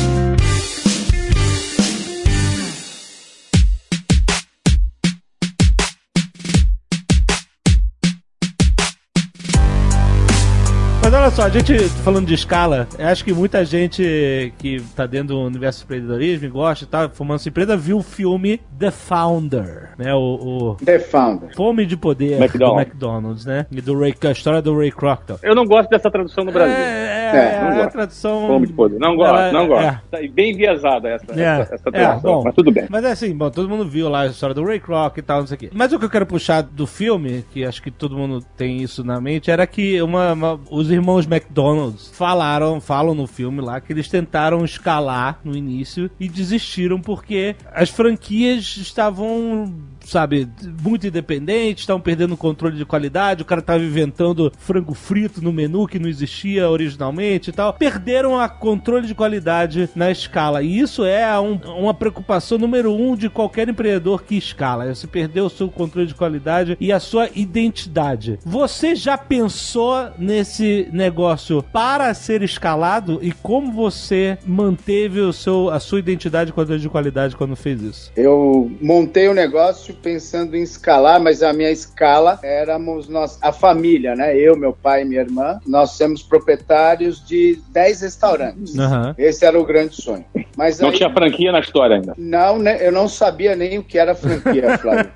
[11.23, 15.29] olha só, a gente falando de escala, eu acho que muita gente que tá dentro
[15.35, 18.91] do universo do empreendedorismo e gosta e tal, formando sua empresa, viu o filme The
[18.91, 20.13] Founder, né?
[20.13, 21.55] O, o The Founder.
[21.55, 22.75] Fome de Poder McDonald's.
[22.75, 23.65] do McDonald's, né?
[23.71, 25.21] E do Ray, a história do Ray Kroc.
[25.41, 26.75] Eu não gosto dessa tradução no Brasil.
[26.75, 27.91] É, é, É, é, não a gosto.
[27.93, 28.47] tradução.
[28.47, 28.99] Fome de poder.
[28.99, 29.85] Não gosto, Ela- não gosto.
[29.85, 30.01] é.
[30.11, 32.33] Tá bem enviesada essa, É, essa, essa é, tradução.
[32.35, 32.43] bom.
[32.43, 32.85] Mas tudo bem.
[32.89, 35.39] Mas é assim, bom, todo mundo viu lá a história do Ray Kroc e tal,
[35.39, 35.69] não sei o quê.
[35.73, 39.03] Mas o que eu quero puxar do filme, que acho que todo mundo tem isso
[39.05, 42.09] na mente, era que uma, uma- os irmãos McDonald's.
[42.13, 47.89] Falaram, falam no filme lá, que eles tentaram escalar no início e desistiram porque as
[47.89, 49.73] franquias estavam
[50.03, 50.47] sabe,
[50.83, 55.51] muito independentes, estavam perdendo o controle de qualidade, o cara tava inventando frango frito no
[55.51, 57.73] menu que não existia originalmente e tal.
[57.73, 60.61] Perderam a controle de qualidade na escala.
[60.61, 64.93] E isso é um- uma preocupação número um de qualquer empreendedor que escala.
[64.93, 68.39] Você perdeu o seu controle de qualidade e a sua identidade.
[68.45, 75.79] Você já pensou nesse negócio para ser escalado e como você manteve o seu, a
[75.79, 78.11] sua identidade e controle de qualidade quando fez isso?
[78.15, 84.15] Eu montei o negócio pensando em escalar, mas a minha escala éramos nós, a família,
[84.15, 84.35] né?
[84.37, 85.59] Eu, meu pai e minha irmã.
[85.65, 88.77] Nós somos proprietários de 10 restaurantes.
[88.77, 89.13] Aham.
[89.17, 90.25] Esse era o grande sonho.
[90.55, 92.13] Mas Não aí- tinha franquia na história ainda.
[92.17, 95.09] Não, né, eu não sabia nem o que era franquia, Flávio.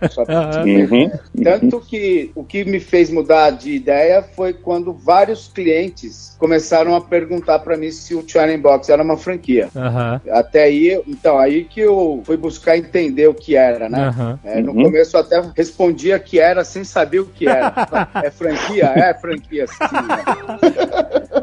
[0.65, 1.11] Uhum.
[1.43, 7.01] Tanto que o que me fez mudar de ideia foi quando vários clientes começaram a
[7.01, 9.69] perguntar para mim se o China Box era uma franquia.
[9.75, 10.21] Aham.
[10.31, 14.07] Até aí, então, aí que eu fui buscar entender o que era, né?
[14.07, 14.39] Aham.
[14.43, 14.83] É, no Uhum.
[14.83, 17.73] começo eu até respondia que era sem saber o que era.
[18.23, 18.85] É franquia?
[18.95, 19.75] É franquia, sim.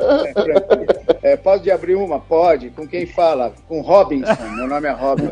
[1.23, 2.21] É pode abrir uma?
[2.21, 2.71] Pode.
[2.71, 3.53] Com quem fala?
[3.67, 4.37] Com Robinson.
[4.57, 5.31] Meu nome é Robinson.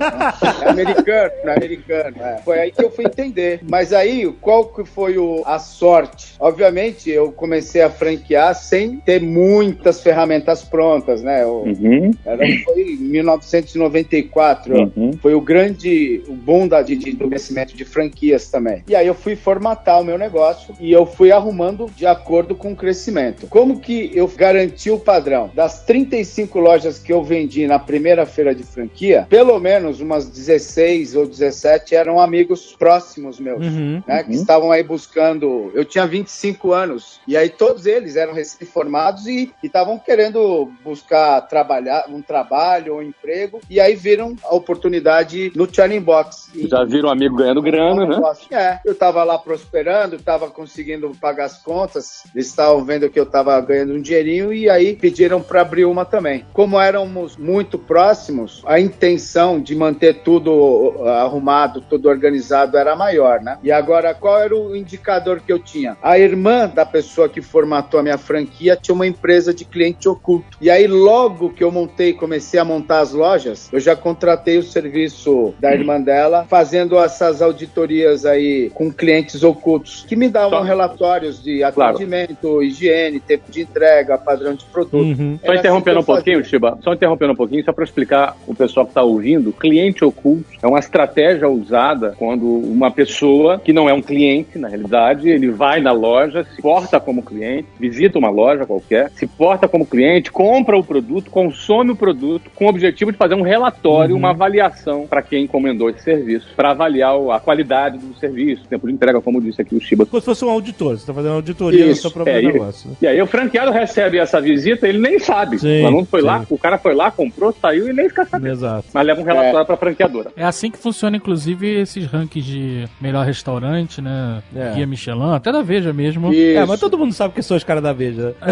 [0.65, 2.17] É americano, é americano.
[2.21, 2.39] é.
[2.45, 3.61] Foi aí que eu fui entender.
[3.69, 6.35] Mas aí, qual que foi o- a sorte?
[6.41, 11.43] Obviamente, eu comecei a franquear sem ter muitas ferramentas prontas, né?
[11.43, 12.11] Eu- Uhum.
[12.25, 14.75] era, foi em 1994.
[14.97, 15.13] Uhum.
[15.21, 18.83] Foi o grande o boom da, de, de- do crescimento de franquias também.
[18.89, 22.73] E aí eu fui formatar o meu negócio e eu fui arrumando de acordo com
[22.73, 23.47] o crescimento.
[23.49, 25.51] Como que eu garanti o padrão?
[25.55, 31.15] Das 35 lojas que eu vendi na primeira feira de franquia, pelo menos umas 16
[31.17, 33.65] ou 17 eram amigos próximos meus.
[33.65, 34.03] Uhum.
[34.07, 34.35] né, que Uhum.
[34.37, 35.71] estavam aí buscando.
[35.75, 41.41] Eu tinha 25 anos e aí todos eles eram recém-formados e e estavam querendo buscar
[41.43, 46.51] trabalhar um trabalho ou emprego e aí viram a oportunidade no Churning Box.
[46.55, 48.21] E- Já viram um amigo ganhando grana, né?
[48.51, 53.27] É, eu tava lá prosperando, tava conseguindo pagar as contas, eles estavam vendo que eu
[53.27, 56.45] tava ganhando um dinheirinho e aí pediram para abrir uma também.
[56.53, 63.41] Como éramos muito próximos, a intenção de manter tudo uh, arrumado, tudo organizado era maior,
[63.41, 63.59] né?
[63.63, 65.97] E agora, qual era o indicador que eu tinha?
[66.03, 70.57] A irmã da pessoa que formatou a minha franquia tinha uma empresa de cliente oculto.
[70.61, 74.63] E aí, logo que eu montei, comecei a montar as lojas, eu já contratei o
[74.63, 81.43] serviço da irmã dela, fazendo essas auditorias aí com clientes ocultos, que me davam relatórios
[81.43, 81.97] de Claro.
[81.97, 84.97] atendimento, higiene, tempo de entrega, padrão de produto.
[84.97, 85.39] Uhum.
[85.45, 86.51] Só Era interrompendo um assim eu pouquinho, fazia.
[86.51, 90.45] Chiba, só interrompendo um pouquinho, só para explicar o pessoal que está ouvindo, cliente oculto
[90.63, 95.51] é uma estratégia usada quando uma pessoa que não é um cliente, na realidade, ele
[95.51, 100.31] vai na loja, se porta como cliente, visita uma loja qualquer, se porta como cliente,
[100.31, 105.07] compra o produto, consome o produto com o objetivo de fazer um relatório, uma avaliação
[105.07, 109.41] para quem encomendou esse serviço, para avaliar a qualidade do serviço, tempo de entrega, como
[109.41, 110.07] disse aqui o Chiba.
[110.07, 112.47] Como se fosse um auditor, você tá fazendo auditoria no Isso, seu próprio é, e-
[112.47, 112.91] negócio.
[112.91, 112.97] né?
[113.03, 115.59] E aí o franqueado recebe essa visita, ele nem sabe.
[115.59, 116.27] Sim, o aluno foi sim.
[116.27, 118.53] lá, o cara foi lá, comprou, saiu e nem fica sabendo.
[118.53, 118.87] Exato.
[118.93, 120.31] Mas leva um relatório pra franqueadora.
[120.37, 124.43] É assim que funciona, inclusive, esses rankings de melhor restaurante, né?
[124.55, 124.75] É.
[124.75, 126.33] Guia Michelin, até da Veja mesmo.
[126.33, 126.59] Isso.
[126.59, 128.35] É, mas todo mundo sabe que são os caras da Veja.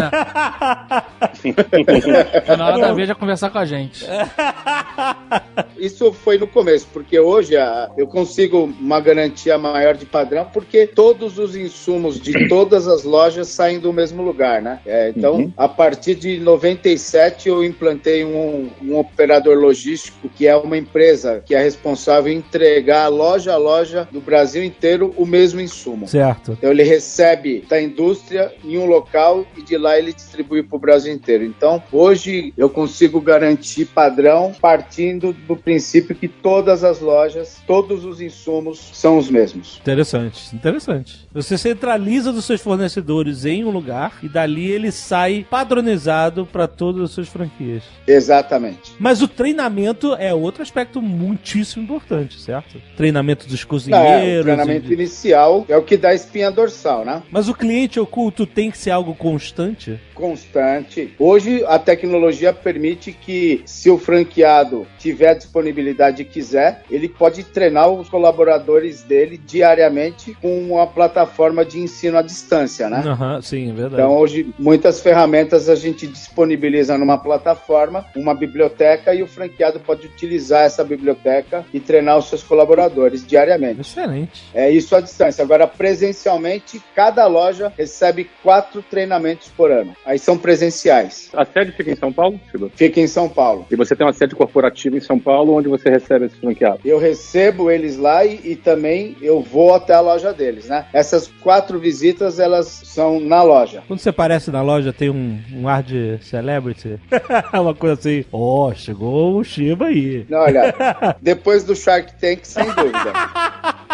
[2.45, 4.05] Tá na hora da Veja conversar com a gente.
[5.81, 10.85] Isso foi no começo, porque hoje a- eu consigo uma garantia maior de padrão, porque
[10.85, 14.79] todos os insumos de todas as lojas saem do mesmo lugar, né?
[14.85, 15.53] É, então, Uhum.
[15.57, 21.55] a partir de 97, eu implantei um, um operador logístico, que é uma empresa que
[21.55, 26.07] é responsável em entregar loja a loja do Brasil inteiro o mesmo insumo.
[26.07, 26.51] Certo.
[26.53, 30.79] Então ele recebe da indústria em um local e de lá ele distribui para o
[30.79, 31.43] Brasil inteiro.
[31.43, 35.70] Então hoje eu consigo garantir padrão partindo do princípio
[36.19, 39.79] que todas as lojas, todos os insumos são os mesmos.
[39.81, 41.27] Interessante, interessante.
[41.33, 47.03] Você centraliza dos seus fornecedores em um lugar e dali ele sai padronizado para todas
[47.03, 47.83] as suas franquias.
[48.07, 48.93] Exatamente.
[48.99, 52.81] Mas o treinamento é outro aspecto muitíssimo importante, certo?
[52.95, 54.41] Treinamento dos Não, é, cozinheiros.
[54.41, 57.23] o treinamento inicial é o que dá a espinha dorsal, né?
[57.31, 59.99] Mas o cliente oculto tem que ser algo constante?
[60.21, 61.11] constante.
[61.17, 68.09] Hoje a tecnologia permite que, se o franqueado tiver disponibilidade quiser, ele pode treinar os
[68.09, 73.03] colaboradores dele diariamente com uma plataforma de ensino à distância, né?
[73.05, 74.01] Aham, sim, é verdade.
[74.01, 80.07] Então, hoje, muitas ferramentas a gente disponibiliza numa plataforma, uma biblioteca, e o franqueado pode
[80.07, 83.81] utilizar essa biblioteca e treinar os seus colaboradores diariamente.
[83.81, 84.43] Excelente.
[84.53, 85.43] É isso à distância.
[85.43, 89.95] Agora, presencialmente, cada loja recebe quatro treinamentos por ano.
[90.05, 91.29] Aí são presenciais.
[91.33, 92.69] A sede fica em São Paulo, Chiba?
[92.75, 93.65] Fica em São Paulo.
[93.69, 96.81] E você tem uma sede corporativa em São Paulo, onde você recebe esses franqueados.
[96.85, 100.85] Eu recebo eles lá e, e também eu vou até a loja deles, né?
[100.93, 103.83] Essas quatro visitas, elas são na loja.
[103.87, 106.99] Quando você aparece na loja, tem um, um ar de celebrity?
[107.53, 110.25] Uma coisa assim, ó, chegou o Shiba aí.
[110.29, 110.73] Não, olha,
[111.21, 113.13] depois do Shark Tank, sem dúvida.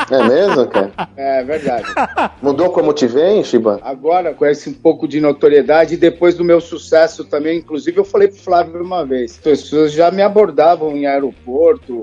[0.10, 0.92] É mesmo, cara?
[1.16, 1.86] É verdade.
[2.42, 3.80] Mudou como te vem, Shiba?
[3.84, 8.06] Agora, com esse um pouco de notoriedade, e depois do meu sucesso também, inclusive eu
[8.06, 11.47] falei pro Flávio uma vez, as pessoas já me abordavam em aeroporto,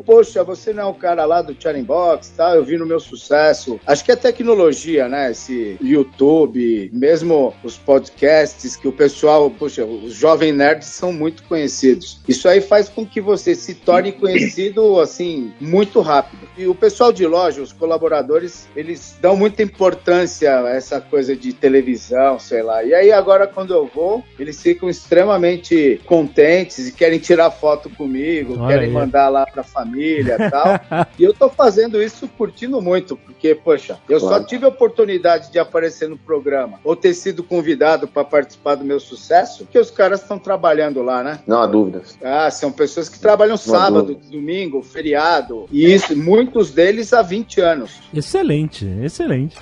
[0.05, 2.55] poxa, você não é o cara lá do Charing Box, tá?
[2.55, 3.79] Eu vi no meu sucesso.
[3.87, 5.31] Acho que é tecnologia, né?
[5.31, 12.21] Esse YouTube, mesmo os podcasts que o pessoal, poxa, os jovens nerds são muito conhecidos.
[12.27, 16.49] Isso aí faz com que você se torne conhecido, assim, muito rápido.
[16.57, 21.53] E o pessoal de loja, os colaboradores, eles dão muita importância a essa coisa de
[21.53, 22.83] televisão, sei lá.
[22.83, 28.55] E aí agora quando eu vou, eles ficam extremamente contentes e querem tirar foto comigo,
[28.59, 28.93] Olha querem aí.
[28.93, 30.81] mandar lá pra família e tal.
[31.19, 34.47] e eu tô fazendo isso curtindo muito, porque, poxa, eu só Claro.
[34.47, 39.01] tive a oportunidade de aparecer no programa ou ter sido convidado para participar do meu
[39.01, 41.41] sucesso, porque os caras estão trabalhando lá, né?
[41.47, 42.17] Não há dúvidas.
[42.23, 45.67] Ah, são pessoas que trabalham sábado, domingo, feriado.
[45.71, 47.93] E isso, muitos deles há 20 anos.
[48.13, 49.57] Excelente, excelente.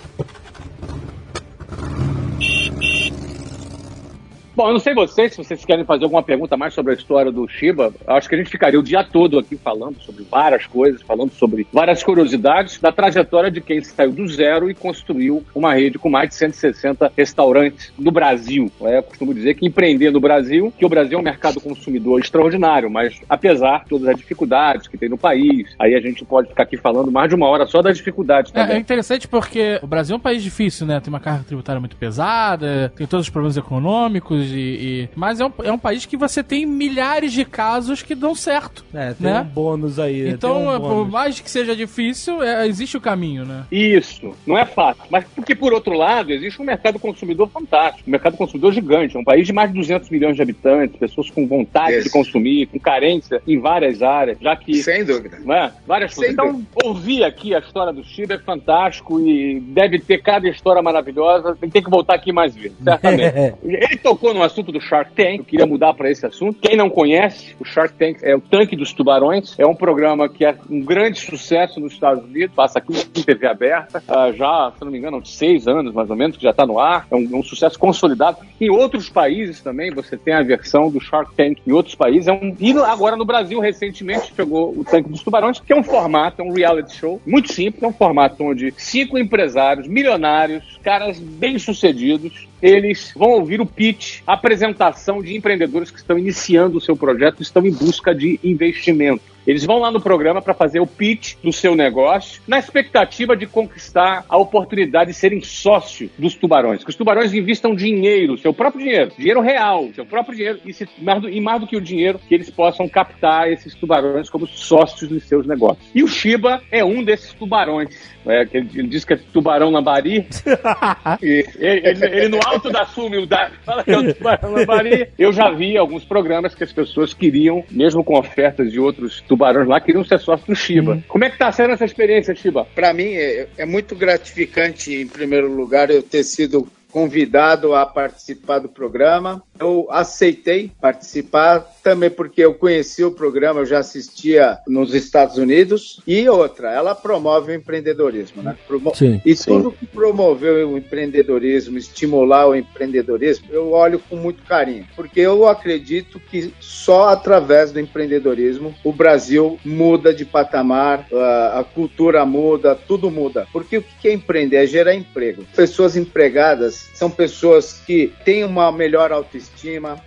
[4.54, 7.32] Bom, eu não sei vocês, se vocês querem fazer alguma pergunta mais sobre a história
[7.32, 7.92] do Shiba.
[8.06, 11.66] Acho que a gente ficaria o dia todo aqui falando sobre várias coisas, falando sobre
[11.72, 16.28] várias curiosidades da trajetória de quem saiu do zero e construiu uma rede com mais
[16.28, 18.70] de 160 restaurantes no Brasil.
[18.82, 22.20] É, eu costumo dizer que empreender no Brasil, que o Brasil é um mercado consumidor
[22.20, 26.48] extraordinário, mas apesar de todas as dificuldades que tem no país, aí a gente pode
[26.48, 28.80] ficar aqui falando mais de uma hora só das dificuldades É, é também.
[28.80, 31.00] interessante porque o Brasil é um país difícil, né?
[31.00, 34.58] Tem uma carga tributária muito pesada, tem todos os problemas econômicos, e,
[35.04, 38.34] e- mas é um, é um país que você tem milhares de casos que dão
[38.34, 38.84] certo.
[38.94, 39.40] É, tem Né?
[39.40, 40.28] um bônus aí.
[40.28, 41.12] Então, um é, por bônus.
[41.12, 43.64] mais que seja difícil, é, existe o caminho, né?
[43.70, 45.02] Isso, não é fácil.
[45.10, 49.16] Mas porque, por outro lado, existe um mercado consumidor fantástico, um mercado consumidor gigante.
[49.16, 52.04] É um país de mais de 200 milhões de habitantes, pessoas com vontade Isso.
[52.04, 54.82] de consumir, com carência em várias áreas, já que.
[54.82, 55.38] Sem dúvida.
[55.44, 55.72] Não é?
[55.86, 56.54] Várias Sem coisas.
[56.54, 61.56] Então, ouvir aqui a história do Chiba é fantástico e deve ter cada história maravilhosa.
[61.60, 63.54] Tem que voltar aqui mais vezes, certamente.
[63.64, 66.58] Ele tocou no assunto do Shark Tank, eu queria mudar para esse assunto.
[66.60, 70.44] Quem não conhece, o Shark Tank é o Tanque dos Tubarões, é um programa que
[70.44, 74.84] é um grande sucesso nos Estados Unidos, passa aqui em TV aberta, ah, já, se
[74.84, 77.16] não me engano, há seis anos mais ou menos, que já está no ar, é
[77.16, 78.38] um, um sucesso consolidado.
[78.60, 82.32] Em outros países também, você tem a versão do Shark Tank em outros países, é
[82.32, 86.42] um, e agora no Brasil, recentemente, chegou o Tanque dos Tubarões, que é um formato,
[86.42, 92.48] é um reality show, muito simples, é um formato onde cinco empresários milionários, caras bem-sucedidos,
[92.62, 97.66] eles vão ouvir o pitch, apresentação de empreendedores que estão iniciando o seu projeto, estão
[97.66, 99.31] em busca de investimento.
[99.46, 103.46] Eles vão lá no programa para fazer o pitch do seu negócio, na expectativa de
[103.46, 106.84] conquistar a oportunidade de serem sócio dos tubarões.
[106.84, 110.88] Que os tubarões investam dinheiro, seu próprio dinheiro, dinheiro real, seu próprio dinheiro, e, se,
[110.98, 114.46] mais do, e mais do que o dinheiro, que eles possam captar esses tubarões como
[114.46, 115.86] sócios dos seus negócios.
[115.94, 118.12] E o Shiba é um desses tubarões.
[118.24, 120.26] É, que ele, ele diz que é tubarão lambari.
[121.22, 125.08] E ele, ele- ele, no alto da sua humildade fala que é o tubarão lambari.
[125.18, 129.66] Eu já vi alguns programas que as pessoas queriam, mesmo com ofertas de outros tubarões
[129.66, 131.02] lá, queriam ser sócios do Shiba.
[131.08, 132.66] Como é que tá sendo essa experiência, Shiba?
[132.74, 138.58] Para mim é, é muito gratificante, em primeiro lugar, eu ter sido convidado a participar
[138.58, 139.42] do programa.
[139.62, 146.00] Eu aceitei participar também porque eu conheci o programa, eu já assistia nos Estados Unidos.
[146.04, 148.56] E outra, ela promove o empreendedorismo, né?
[148.66, 149.20] Promo Sim.
[149.24, 149.52] e Sim.
[149.52, 155.46] tudo que promover o empreendedorismo, estimular o empreendedorismo, eu olho com muito carinho, porque eu
[155.46, 162.74] acredito que só através do empreendedorismo o Brasil muda de patamar, a, a cultura muda,
[162.74, 163.46] tudo muda.
[163.52, 164.56] Porque o que é empreender?
[164.56, 165.44] É gerar emprego.
[165.54, 169.51] Pessoas empregadas são pessoas que têm uma melhor autoestima,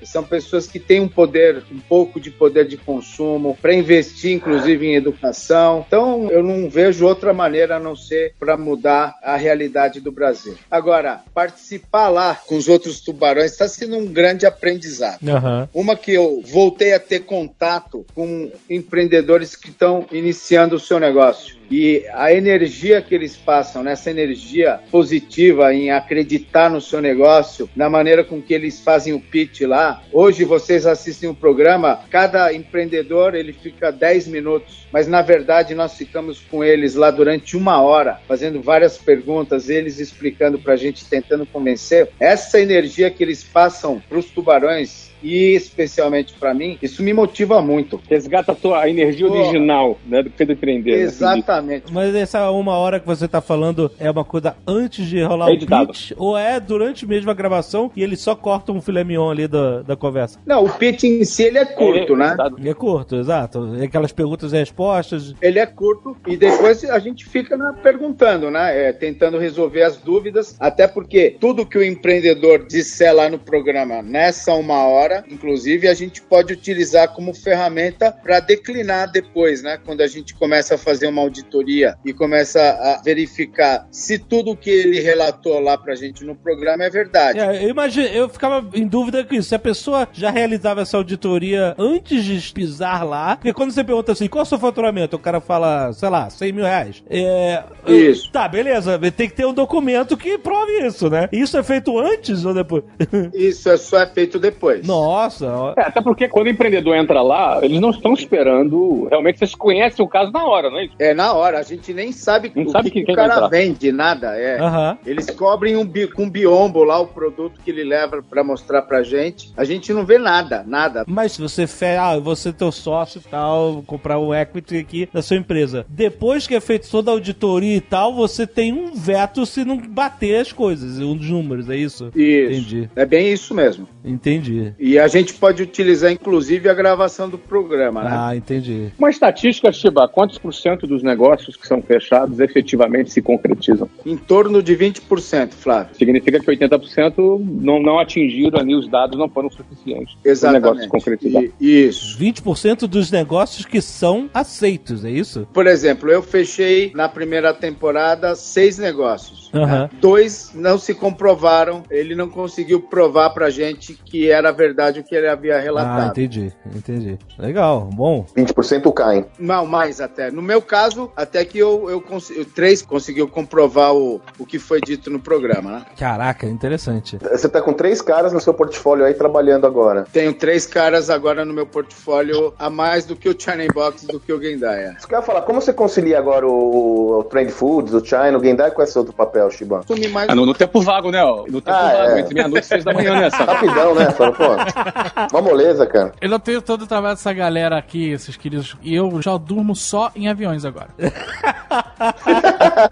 [0.03, 4.85] são pessoas que têm um poder, um pouco de poder de consumo, para investir, inclusive,
[4.85, 5.83] em educação.
[5.87, 10.55] Então, eu não vejo outra maneira a não ser para mudar a realidade do Brasil.
[10.69, 15.27] Agora, participar lá com os outros tubarões está sendo um grande aprendizado.
[15.27, 15.69] Aham.
[15.73, 21.55] Uma que eu voltei a ter contato com empreendedores que estão iniciando o seu negócio.
[21.69, 27.89] E a energia que eles passam, nessa energia positiva em acreditar no seu negócio, na
[27.89, 30.03] maneira com que eles fazem o pitch lá.
[30.11, 35.95] Hoje vocês assistem o programa, cada empreendedor ele fica 10 minutos, mas na verdade nós
[35.95, 41.05] ficamos com eles lá durante uma hora, fazendo várias perguntas, eles explicando para a gente,
[41.05, 42.09] tentando convencer.
[42.19, 47.61] Essa energia que eles passam para os tubarões e especialmente para mim, isso me motiva
[47.61, 47.99] muito.
[48.09, 49.39] Resgata a tua energia Porra.
[49.41, 50.21] original, né?
[50.23, 50.97] Do que do empreender.
[50.97, 51.01] né?
[51.03, 51.91] Exatamente.
[51.91, 55.53] Mas essa uma hora que você tá falando é uma coisa antes de rolar É
[55.53, 56.11] o pitch?
[56.17, 59.81] Ou é durante mesmo a gravação e eles só cortam um filé mignon ali da,
[59.81, 60.39] da conversa?
[60.45, 62.27] Não, o pitch em si ele é curto, É, né?
[62.27, 62.55] editado.
[62.59, 63.75] E é curto, exato.
[63.79, 65.33] É aquelas perguntas e respostas.
[65.41, 68.89] Ele é curto e depois a gente fica né, perguntando, né?
[68.89, 74.01] É, tentando resolver as dúvidas, até porque tudo que o empreendedor disser lá no programa
[74.01, 79.79] nessa uma hora, inclusive, a gente pode utilizar como ferramenta para declinar depois, né?
[79.83, 84.69] Quando a gente começa a fazer uma auditoria e começa a verificar se tudo que
[84.69, 87.39] ele relatou lá pra gente no programa é verdade.
[87.39, 89.49] É, eu imagino, eu ficava em dúvida com isso.
[89.49, 94.11] Se a pessoa já realizava essa auditoria antes de pisar lá, porque quando você pergunta
[94.11, 95.15] assim, qual é o seu faturamento?
[95.15, 97.03] O cara fala, sei lá, 100 mil reais.
[97.09, 98.31] É, Isso.
[98.31, 98.99] Tá, beleza.
[99.15, 101.29] Tem que ter um documento que prove isso, né?
[101.31, 102.83] Isso é feito antes ou depois?
[103.33, 104.85] Isso é só é feito depois.
[104.85, 105.73] Nossa, ó.
[105.77, 109.07] É, até porque quando o empreendedor entra lá, eles não estão esperando.
[109.09, 110.95] Realmente, vocês conhecem o caso na hora, não é isso?
[110.99, 113.91] É na hora, a gente nem sabe Não o sabe que, que o cara vende,
[113.91, 114.37] nada.
[114.37, 114.59] É.
[114.59, 114.97] Aham.
[115.05, 119.03] Eles cobrem um bi, com biombo lá o produto que ele leva pra mostrar pra
[119.03, 119.51] gente.
[119.55, 121.03] A gente não vê nada, nada.
[121.07, 121.95] Mas se você fe...
[121.97, 125.85] ah, você é teu sócio e tal, comprar o equity aqui da sua empresa.
[125.89, 129.77] Depois que é feito toda a auditoria e tal, você tem um veto se não
[129.77, 132.11] bater as coisas, um dos números, é isso?
[132.15, 132.51] Isso.
[132.51, 132.89] Entendi.
[132.95, 133.87] É bem isso mesmo.
[134.03, 134.73] Entendi.
[134.79, 138.09] E a gente pode utilizar, inclusive, a gravação do programa, né?
[138.13, 138.91] Ah, entendi.
[138.99, 143.89] Uma estatística, Chiba, quantos por cento dos negócios que são fechados efetivamente se concretizam?
[144.05, 145.95] Em torno de 20%, Flávio.
[145.95, 150.75] Significa que 80% não, não atingiram ali, os dados não foram suficientes para o negócio
[150.81, 150.87] se Exatamente.
[150.87, 151.43] concretizar.
[151.59, 152.17] E- isso.
[152.17, 155.47] 20% dos negócios que são aceitos, é isso?
[155.53, 159.44] Por exemplo, eu fechei na primeira temporada seis negócios.
[159.65, 159.89] Né?
[160.01, 165.15] Dois não se comprovaram, ele não conseguiu provar pra gente que era verdade o que
[165.15, 166.09] ele havia Ah, relatado.
[166.11, 167.17] entendi, entendi.
[167.37, 168.25] Legal, bom.
[168.35, 169.25] 20% caem.
[169.39, 170.31] Não, mais até.
[170.31, 174.79] No meu caso, até que eu, eu consegui, três conseguiu comprovar o, o que foi
[174.81, 175.85] dito no programa, né?
[175.97, 177.17] Caraca, interessante.
[177.31, 180.05] Você tá com três caras no seu portfólio aí trabalhando agora.
[180.11, 184.19] Tenho três caras agora no meu portfólio a mais do que o China Box do
[184.19, 184.95] que o Gendaya.
[184.97, 188.37] Isso que eu ia falar, como você concilia agora o, o Trend Foods, o China,
[188.37, 189.79] o Gendai com esse outro papel, Shiban?
[189.79, 191.23] Assumi mais Ah, no, no tempo vago, né?
[191.23, 191.43] ó?
[191.47, 192.19] No tempo Ah, vago, é.
[192.21, 193.29] entre meia-noite e seis da manhã, né?
[193.29, 193.53] Sara?
[193.53, 194.11] Rapidão, né?
[194.11, 194.43] Fala, pô,
[195.33, 196.11] uma moleza, cara.
[196.21, 198.75] Eu não tenho todo o trabalho dessa galera aqui, esses queridos.
[198.81, 200.89] E eu já durmo só em aviões agora.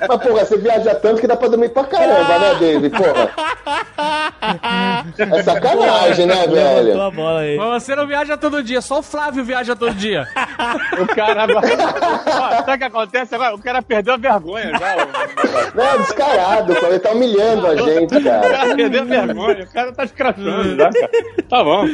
[0.07, 2.89] Mas, porra, você viaja tanto que dá pra dormir pra caramba, né, David?
[2.97, 3.29] Porra.
[5.17, 7.01] É sacanagem, né, velho?
[7.01, 7.57] a bola aí.
[7.57, 10.27] Mas você não viaja todo dia, só o Flávio viaja todo dia.
[10.99, 11.67] O cara agora.
[12.27, 13.55] Ó, sabe o que acontece agora?
[13.55, 14.95] O cara perdeu a vergonha já.
[15.73, 16.42] Não, descarado,
[16.79, 18.75] pô, ele tá humilhando a gente, O cara.
[18.75, 19.63] perdeu a vergonha.
[19.63, 20.91] O cara tá escrachando cara.
[21.49, 21.85] Tá bom.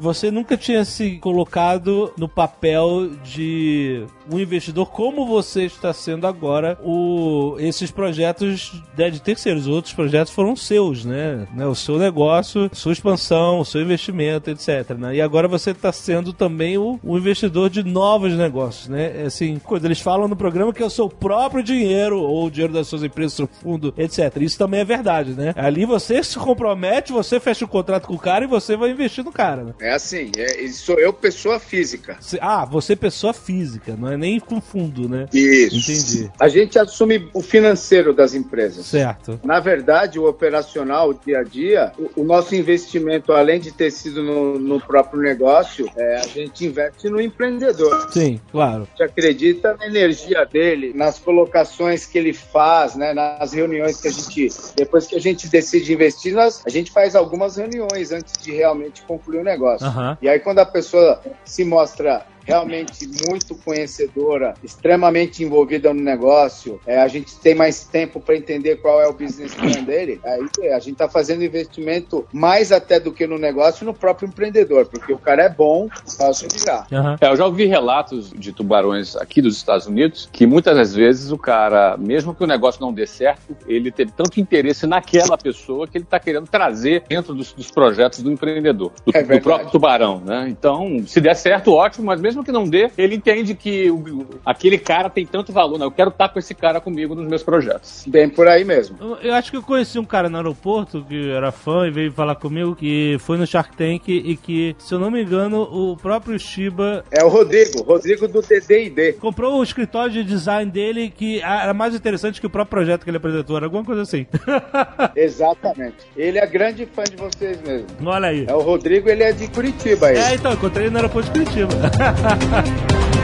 [0.00, 6.78] Você nunca tinha se colocado no papel de um investidor como você está sendo agora.
[6.82, 11.46] O, esses projetos né, de terceiros, outros projetos foram seus, né?
[11.54, 11.66] né?
[11.66, 14.96] O seu negócio, sua expansão, o seu investimento, etc.
[14.96, 15.16] né?
[15.16, 19.22] E agora você está sendo também o, o investidor de novos negócios, né?
[19.26, 22.72] Assim, quando eles falam no programa que é o seu próprio dinheiro ou o dinheiro
[22.72, 24.36] das suas empresas, seu fundo, etc.
[24.40, 25.52] Isso também é verdade, né?
[25.56, 29.24] Ali você se compromete, você fecha o contrato com o cara e você vai investir
[29.24, 29.74] no cara, bacana.
[29.80, 32.18] É assim, é, sou eu pessoa física.
[32.40, 35.26] Ah, você pessoa física, não é nem com fundo, né?
[35.32, 35.90] Isso.
[35.90, 36.30] Entendi.
[36.38, 38.86] A gente assume o financeiro das empresas.
[38.86, 39.40] Certo.
[39.44, 43.90] Na verdade, o operacional, o dia a dia, o, o nosso investimento, além de ter
[43.90, 48.10] sido no, no próprio negócio, é, a gente investe no empreendedor.
[48.10, 48.82] Sim, claro.
[48.82, 54.08] A gente acredita na energia dele, nas colocações que ele faz, né, nas reuniões que
[54.08, 58.34] a gente, depois que a gente decide investir, nós, a gente faz algumas reuniões antes
[58.42, 59.86] de realmente concluir o negócio.
[59.86, 60.18] Aham.
[60.20, 66.98] E aí, quando a pessoa se mostra realmente muito conhecedora, extremamente envolvida no negócio, é,
[66.98, 70.72] a gente tem mais tempo para entender qual é o business plan dele, aí é,
[70.72, 75.12] a gente está fazendo investimento mais até do que no negócio no próprio empreendedor, porque
[75.12, 76.86] o cara é bom, fácil virar.
[76.90, 77.18] Aham.
[77.20, 81.30] É, eu já ouvi relatos de tubarões aqui dos Estados Unidos que muitas das vezes
[81.30, 85.86] o cara, mesmo que o negócio não dê certo, ele teve tanto interesse naquela pessoa
[85.86, 89.70] que ele está querendo trazer dentro dos, dos projetos do empreendedor, do, É do próprio
[89.70, 90.46] tubarão, né?
[90.48, 94.78] Então, se der certo, ótimo, mas mesmo que não dê, ele entende que o- aquele
[94.78, 95.84] cara tem tanto valor, né?
[95.84, 98.04] Eu quero estar com esse cara comigo nos meus projetos.
[98.06, 98.96] Bem por aí mesmo.
[99.00, 102.12] Eu, eu acho que eu conheci um cara no aeroporto que era fã e veio
[102.12, 105.96] falar comigo que foi no Shark Tank e que, se eu não me engano, o
[105.96, 109.14] próprio Shiba É o Rodrigo, Rodrigo do DD&D.
[109.14, 113.10] comprou o escritório de design dele que era mais interessante que o próprio projeto que
[113.10, 114.26] ele apresentou, era alguma coisa assim.
[115.16, 115.96] Exatamente.
[116.16, 117.86] Ele é grande fã de vocês mesmo.
[118.04, 118.44] Olha aí.
[118.48, 120.10] É o Rodrigo, ele é de Curitiba.
[120.10, 120.18] Ele.
[120.18, 121.68] É, então, encontrei ele no aeroporto de Curitiba.
[122.28, 123.17] Ha ha ha!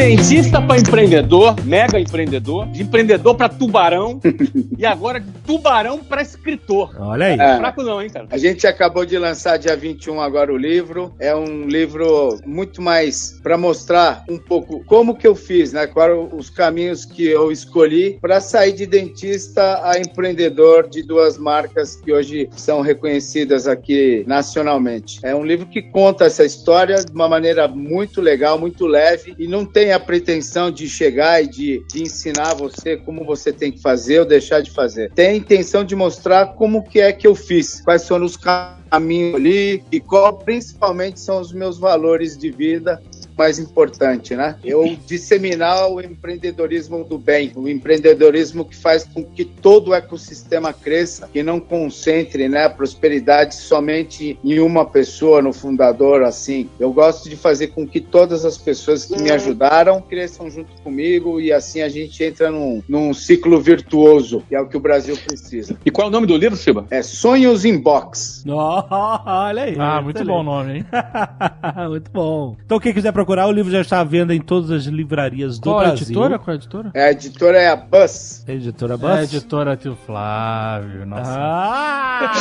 [0.00, 4.18] Dentista para empreendedor, mega empreendedor, de empreendedor para tubarão
[4.78, 6.96] e agora de tubarão para escritor.
[6.98, 7.38] Olha aí.
[7.38, 7.58] É.
[7.58, 8.26] Fraco não, hein, cara?
[8.30, 11.14] A gente acabou de lançar dia 21 agora o livro.
[11.20, 15.86] É um livro muito mais para mostrar um pouco como que eu fiz, né?
[15.86, 16.00] Quais
[16.32, 22.10] os caminhos que eu escolhi para sair de dentista a empreendedor de duas marcas que
[22.10, 25.20] hoje são reconhecidas aqui nacionalmente.
[25.22, 29.46] É um livro que conta essa história de uma maneira muito legal, muito leve e
[29.46, 33.80] não tem a pretensão de chegar e de, de ensinar você como você tem que
[33.80, 35.10] fazer ou deixar de fazer.
[35.12, 39.34] Tem a intenção de mostrar como que é que eu fiz, quais foram os caminhos
[39.34, 43.00] ali e qual principalmente são os meus valores de vida
[43.40, 44.56] mais importante, né?
[44.62, 50.74] Eu disseminar o empreendedorismo do bem, o empreendedorismo que faz com que todo o ecossistema
[50.74, 56.68] cresça, que não concentre, né, a prosperidade somente em uma pessoa, no fundador, assim.
[56.78, 61.40] Eu gosto de fazer com que todas as pessoas que me ajudaram cresçam junto comigo
[61.40, 65.16] e assim a gente entra num, num ciclo virtuoso, que é o que o Brasil
[65.16, 65.78] precisa.
[65.82, 66.86] E qual é o nome do livro, Silva?
[66.90, 68.44] É Sonhos in Box.
[68.46, 69.76] Olha aí.
[69.78, 70.34] Ah, muito excelente.
[70.34, 70.86] bom o nome, hein?
[71.88, 72.56] muito bom.
[72.66, 75.64] Então, quem quiser procurar, o livro já está à venda em todas as livrarias do
[75.70, 76.02] Qual a Brasil.
[76.06, 76.38] editora?
[76.38, 76.90] Qual a editora?
[76.94, 78.44] É, A editora é a Buzz.
[78.48, 79.12] Editora É Buzz.
[79.18, 81.36] a editora Tio Flávio, nossa.
[81.38, 82.32] Ah!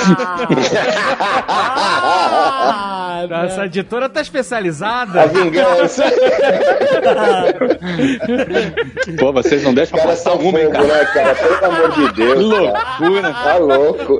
[3.46, 5.28] Essa editora tá A especializada.
[5.28, 6.04] vingança.
[9.20, 10.86] Pô, vocês não deixam caras passar uma, hein, cara?
[10.88, 11.36] né, cara?
[11.36, 12.54] Pelo amor de Deus.
[12.54, 12.98] cara.
[13.00, 13.34] loucura.
[13.34, 14.20] Tá louco.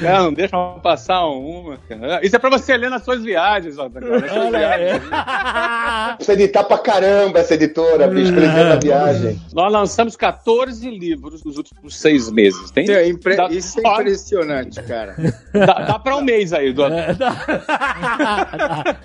[0.00, 2.24] Cara, não deixam passar uma, cara.
[2.24, 3.88] Isso é pra você ler nas suas viagens, ó.
[3.88, 4.98] Olha aí.
[4.98, 6.16] viagens.
[6.16, 9.40] Precisa editar pra caramba essa editora, bicho, pra na viagem.
[9.52, 12.70] Nós lançamos 14 livros nos últimos seis meses.
[12.70, 12.88] Tem?
[12.90, 15.14] É impre- Dá- Isso é impressionante, cara.
[15.52, 16.82] Dá, dá pra um mês aí, do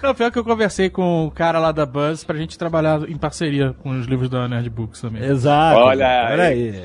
[0.01, 3.17] Não, pior que eu conversei com o cara lá da Buzz pra gente trabalhar em
[3.17, 5.23] parceria com os livros da Nerd Books também.
[5.23, 5.79] Exato.
[5.79, 6.83] Olha Olha aí.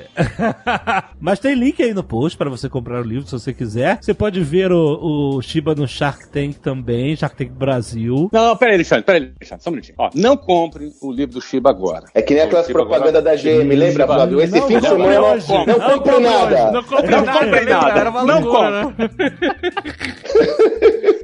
[1.20, 3.97] Mas tem link aí no post para você comprar o livro se você quiser.
[4.00, 8.28] Você pode ver o, o Shiba no Shark Tank também, Shark Tank Brasil.
[8.32, 9.94] Não, peraí, Alexandre, peraí, Alexandre, só um minutinho.
[9.98, 12.06] Ó, não compre o livro do Shiba agora.
[12.14, 14.40] É que nem aquelas propagandas da GM, lembra, Flávio?
[14.40, 16.72] Esse Não, fim de não, semana não, não, não, não compre nada.
[16.72, 17.80] Não compre Não nada, compre lembra?
[17.80, 18.00] nada.
[18.00, 18.94] Era Não né?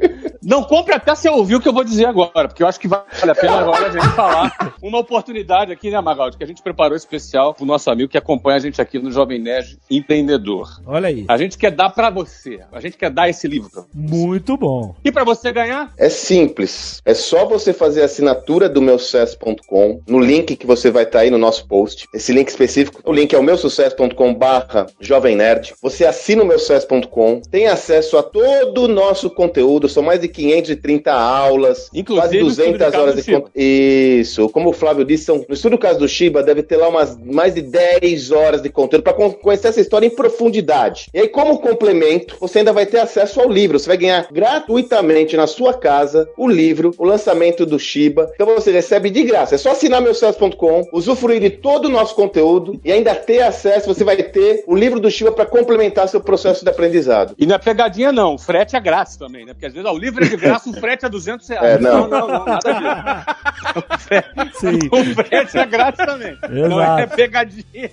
[0.44, 2.86] Não compre até você ouvir o que eu vou dizer agora, porque eu acho que
[2.86, 6.62] vale a pena agora a gente falar uma oportunidade aqui, né, Magaldi, que a gente
[6.62, 10.68] preparou especial pro nosso amigo que acompanha a gente aqui no Jovem Nerd Empreendedor.
[10.86, 11.24] Olha aí.
[11.28, 13.88] A gente quer dar pra você, a gente quer dar esse livro pra você.
[13.94, 14.94] Muito bom.
[15.04, 17.00] E pra você ganhar, É simples.
[17.04, 21.30] É só você fazer a assinatura do meusucesso.com no link que você vai estar aí
[21.30, 22.06] no nosso post.
[22.14, 25.74] Esse link específico, o link é o meusucesso.com barra Jovem Nerd.
[25.82, 29.88] Você assina o meusucesso.com, tem acesso a todo o nosso conteúdo.
[29.88, 33.50] São mais de 530 aulas, Inclusive, quase o estudo 200 de horas de do conteúdo.
[33.54, 37.16] Isso, como o Flávio disse, são, no estudo caso do Shiba deve ter lá umas
[37.18, 41.08] mais de 10 horas de conteúdo para conhecer essa história em profundidade.
[41.12, 43.78] E aí, como complemento, você ainda vai ter acesso ao livro.
[43.78, 48.30] Você vai ganhar gratuitamente na sua casa o livro, o lançamento do Shiba.
[48.34, 49.54] Então você recebe de graça.
[49.54, 53.92] É só assinar meucesso.com, usufruir de todo o nosso conteúdo e ainda ter acesso.
[53.92, 57.34] Você vai ter o livro do Shiba para complementar seu processo de aprendizado.
[57.38, 58.34] E não é pegadinha, não.
[58.34, 59.52] O frete é grátis também, né?
[59.52, 61.76] Porque às vezes ó, o livro é de graça, o frete é 200 reais.
[61.76, 62.08] É, não.
[62.08, 63.34] não, não, nada a ver.
[63.76, 64.78] O frete, Sim.
[64.90, 66.36] o frete é grátis também.
[66.50, 67.16] Não é Exato.
[67.16, 67.90] pegadinha.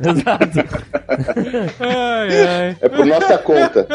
[0.00, 0.92] Exato.
[1.80, 2.76] Ai, ai.
[2.80, 3.86] É por nossa conta.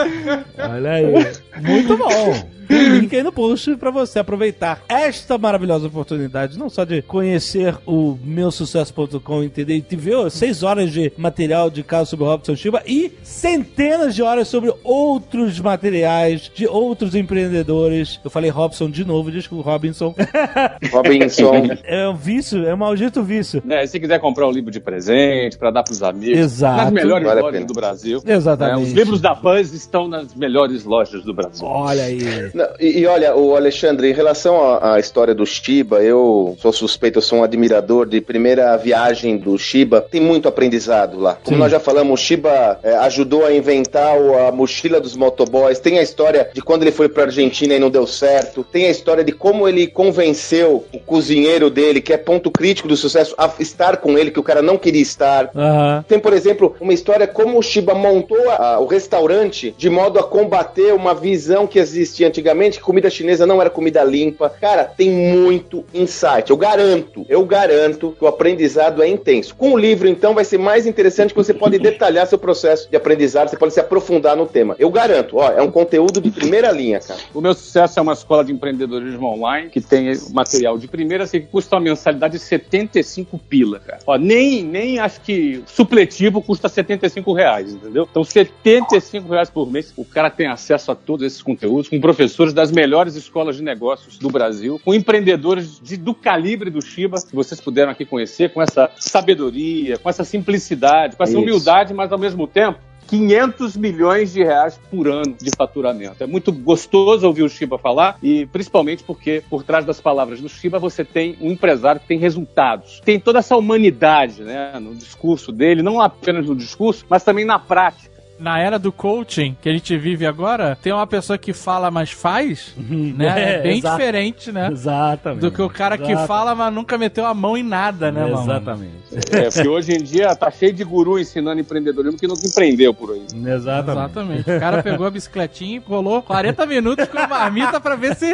[0.58, 1.14] Olha aí.
[1.62, 2.57] Muito bom.
[2.68, 7.76] Tem link aí no post pra você aproveitar esta maravilhosa oportunidade, não só de conhecer
[7.86, 12.82] o meusucesso.com, entender e ver seis horas de material de caso sobre o Robson Shiba
[12.86, 18.20] e centenas de horas sobre outros materiais de outros empreendedores.
[18.24, 20.14] Eu falei Robson de novo, desculpa, Robinson.
[20.92, 21.52] Robinson.
[21.84, 23.64] É um vício, é um maldito vício.
[23.70, 26.38] É, se quiser comprar um livro de presente para dar pros amigos.
[26.38, 26.78] Exato.
[26.78, 28.22] Nas melhores Vale lojas do Brasil.
[28.26, 28.80] Exatamente.
[28.80, 31.66] É, os livros da Buzz estão nas melhores lojas do Brasil.
[31.66, 32.20] Olha aí.
[32.58, 36.74] Não, e, e olha, o Alexandre, em relação à, à história do Shiba, eu sou
[36.74, 40.02] suspeito, eu sou um admirador de primeira viagem do Shiba.
[40.02, 41.38] Tem muito aprendizado lá.
[41.44, 41.62] Como Sim.
[41.62, 45.80] nós já falamos, o Shiba é, ajudou a inventar o- a mochila dos motoboys.
[45.80, 48.64] Tem a história de quando ele foi pra Argentina e não deu certo.
[48.64, 52.98] Tem a história de como ele convenceu o cozinheiro dele, que é ponto crítico do
[52.98, 55.52] sucesso, a estar com ele, que o cara não queria estar.
[55.56, 56.04] Aham.
[56.08, 60.24] Tem, por exemplo, uma história como o Shiba montou a- o restaurante de modo a
[60.24, 64.50] combater uma visão que existia antigamente, que comida chinesa não era comida limpa.
[64.50, 66.50] Cara, tem muito insight.
[66.50, 69.56] Eu garanto, eu garanto que o aprendizado é intenso.
[69.56, 72.96] Com o livro, então, vai ser mais interessante que você pode detalhar seu processo de
[72.96, 74.76] aprendizado, você pode se aprofundar no tema.
[74.80, 77.20] Eu garanto, ó, é um conteúdo de primeira linha, cara.
[77.34, 81.42] O meu sucesso é uma escola de empreendedorismo online que tem material de primeira, assim,
[81.42, 84.00] que custa uma mensalidade de 75 pila, cara.
[84.06, 88.08] Ó, nem, nem acho que supletivo custa 75 reais, entendeu?
[88.10, 92.00] Então, 75 reais por mês, o cara tem acesso a todos esses conteúdos, com
[92.38, 97.18] professores das melhores escolas de negócios do Brasil, com empreendedores de- do calibre do Shiba,
[97.28, 101.42] que vocês puderam aqui conhecer, com essa sabedoria, com essa simplicidade, com essa Isso.
[101.42, 102.78] humildade, mas ao mesmo tempo
[103.08, 106.22] 500 milhões de reais por ano de faturamento.
[106.24, 110.50] É muito gostoso ouvir o Shiba falar e principalmente porque por trás das palavras do
[110.50, 113.02] Shiba você tem um empresário que tem resultados.
[113.04, 117.58] Tem toda essa humanidade né, no discurso dele, não apenas no discurso, mas também na
[117.58, 118.17] prática.
[118.40, 122.12] Na era do coaching que a gente vive agora, tem uma pessoa que fala, mas
[122.12, 123.28] faz, né?
[123.48, 123.98] É, bem exato.
[123.98, 124.70] diferente, né?
[124.72, 125.42] Exatamente.
[125.42, 128.42] Do que o cara que fala, mas nunca meteu a mão em nada, né, mano?
[128.42, 128.94] Exatamente.
[129.32, 133.12] É, porque hoje em dia tá cheio de guru ensinando empreendedorismo que nunca empreendeu por
[133.12, 133.26] aí.
[133.46, 133.98] Exatamente.
[133.98, 134.52] Exatamente.
[134.52, 138.26] O cara pegou a bicicletinha e rolou 40 minutos com a marmita pra ver se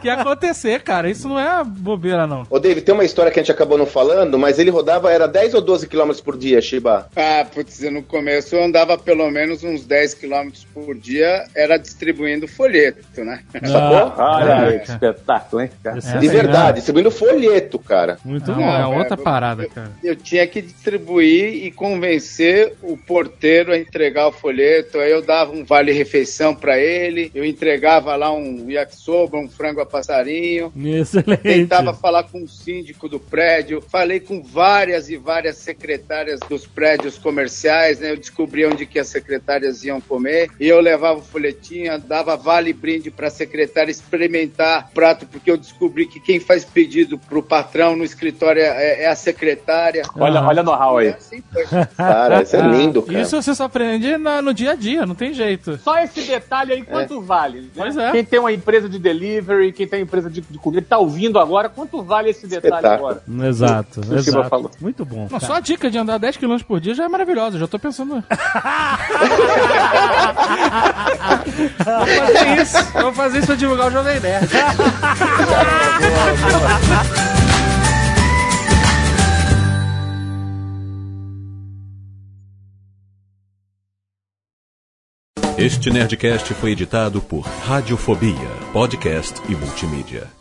[0.00, 1.10] que ia acontecer, cara.
[1.10, 2.44] Isso não é bobeira, não.
[2.48, 5.26] Ô, David, tem uma história que a gente acabou não falando, mas ele rodava, era
[5.26, 7.08] 10 ou 12 quilômetros por dia, Shiba?
[7.14, 12.46] Ah, putz, no começo eu andava pelo menos uns 10 quilômetros por dia, era distribuindo
[12.48, 13.40] folheto, né?
[13.52, 14.12] Sacou?
[14.24, 14.78] Olha Ah, aí, é.
[14.80, 15.98] que espetáculo, hein, cara?
[15.98, 18.18] Essa De aí, verdade, distribuindo folheto, cara.
[18.24, 18.76] Muito Não, bom.
[18.76, 19.90] é outra é, parada, cara.
[20.02, 24.98] Eu tinha que distribuir e convencer o porteiro a entregar o folheto.
[24.98, 29.86] Aí eu dava um vale-refeição pra ele, eu entregava lá um yakisoba, um frango a
[29.86, 30.72] passarinho.
[30.76, 31.42] Excelente.
[31.42, 37.18] Tentava falar com o síndico do prédio, falei com várias e várias secretárias dos prédios
[37.18, 38.10] comerciais, né?
[38.12, 42.72] Eu descobri onde que as secretárias iam comer e eu levava o folhetinho, dava vale
[42.72, 47.42] brinde para a secretária experimentar o prato, porque eu descobri que quem faz pedido pro
[47.42, 50.02] patrão no escritório é, é a secretária.
[50.16, 51.12] Olha, olha know-how E aí.
[51.14, 51.64] assim foi.
[51.96, 53.20] Cara, isso é lindo, cara.
[53.20, 55.78] Isso você só aprende na- no dia a dia, não tem jeito.
[55.78, 57.60] Só esse detalhe aí, quanto vale?
[57.62, 57.68] né?
[57.76, 58.10] Pois é.
[58.12, 61.38] Quem tem uma empresa de delivery, quem tem uma empresa de, de comida, tá ouvindo
[61.38, 63.08] agora, quanto vale esse detalhe Espetáculo.
[63.10, 63.48] agora?
[63.48, 64.48] Exato, exato.
[64.48, 64.70] falou.
[64.80, 65.28] Muito bom.
[65.30, 67.58] Não, só a dica de andar 10 km por dia já é maravilhosa.
[67.58, 68.22] Já tô pensando.
[71.84, 72.92] Vou fazer isso.
[72.92, 74.48] Vou fazer isso pra divulgar o Jovem Nerd.
[85.58, 90.39] Este Nerdcast foi editado por Radiofobia, podcast e multimídia.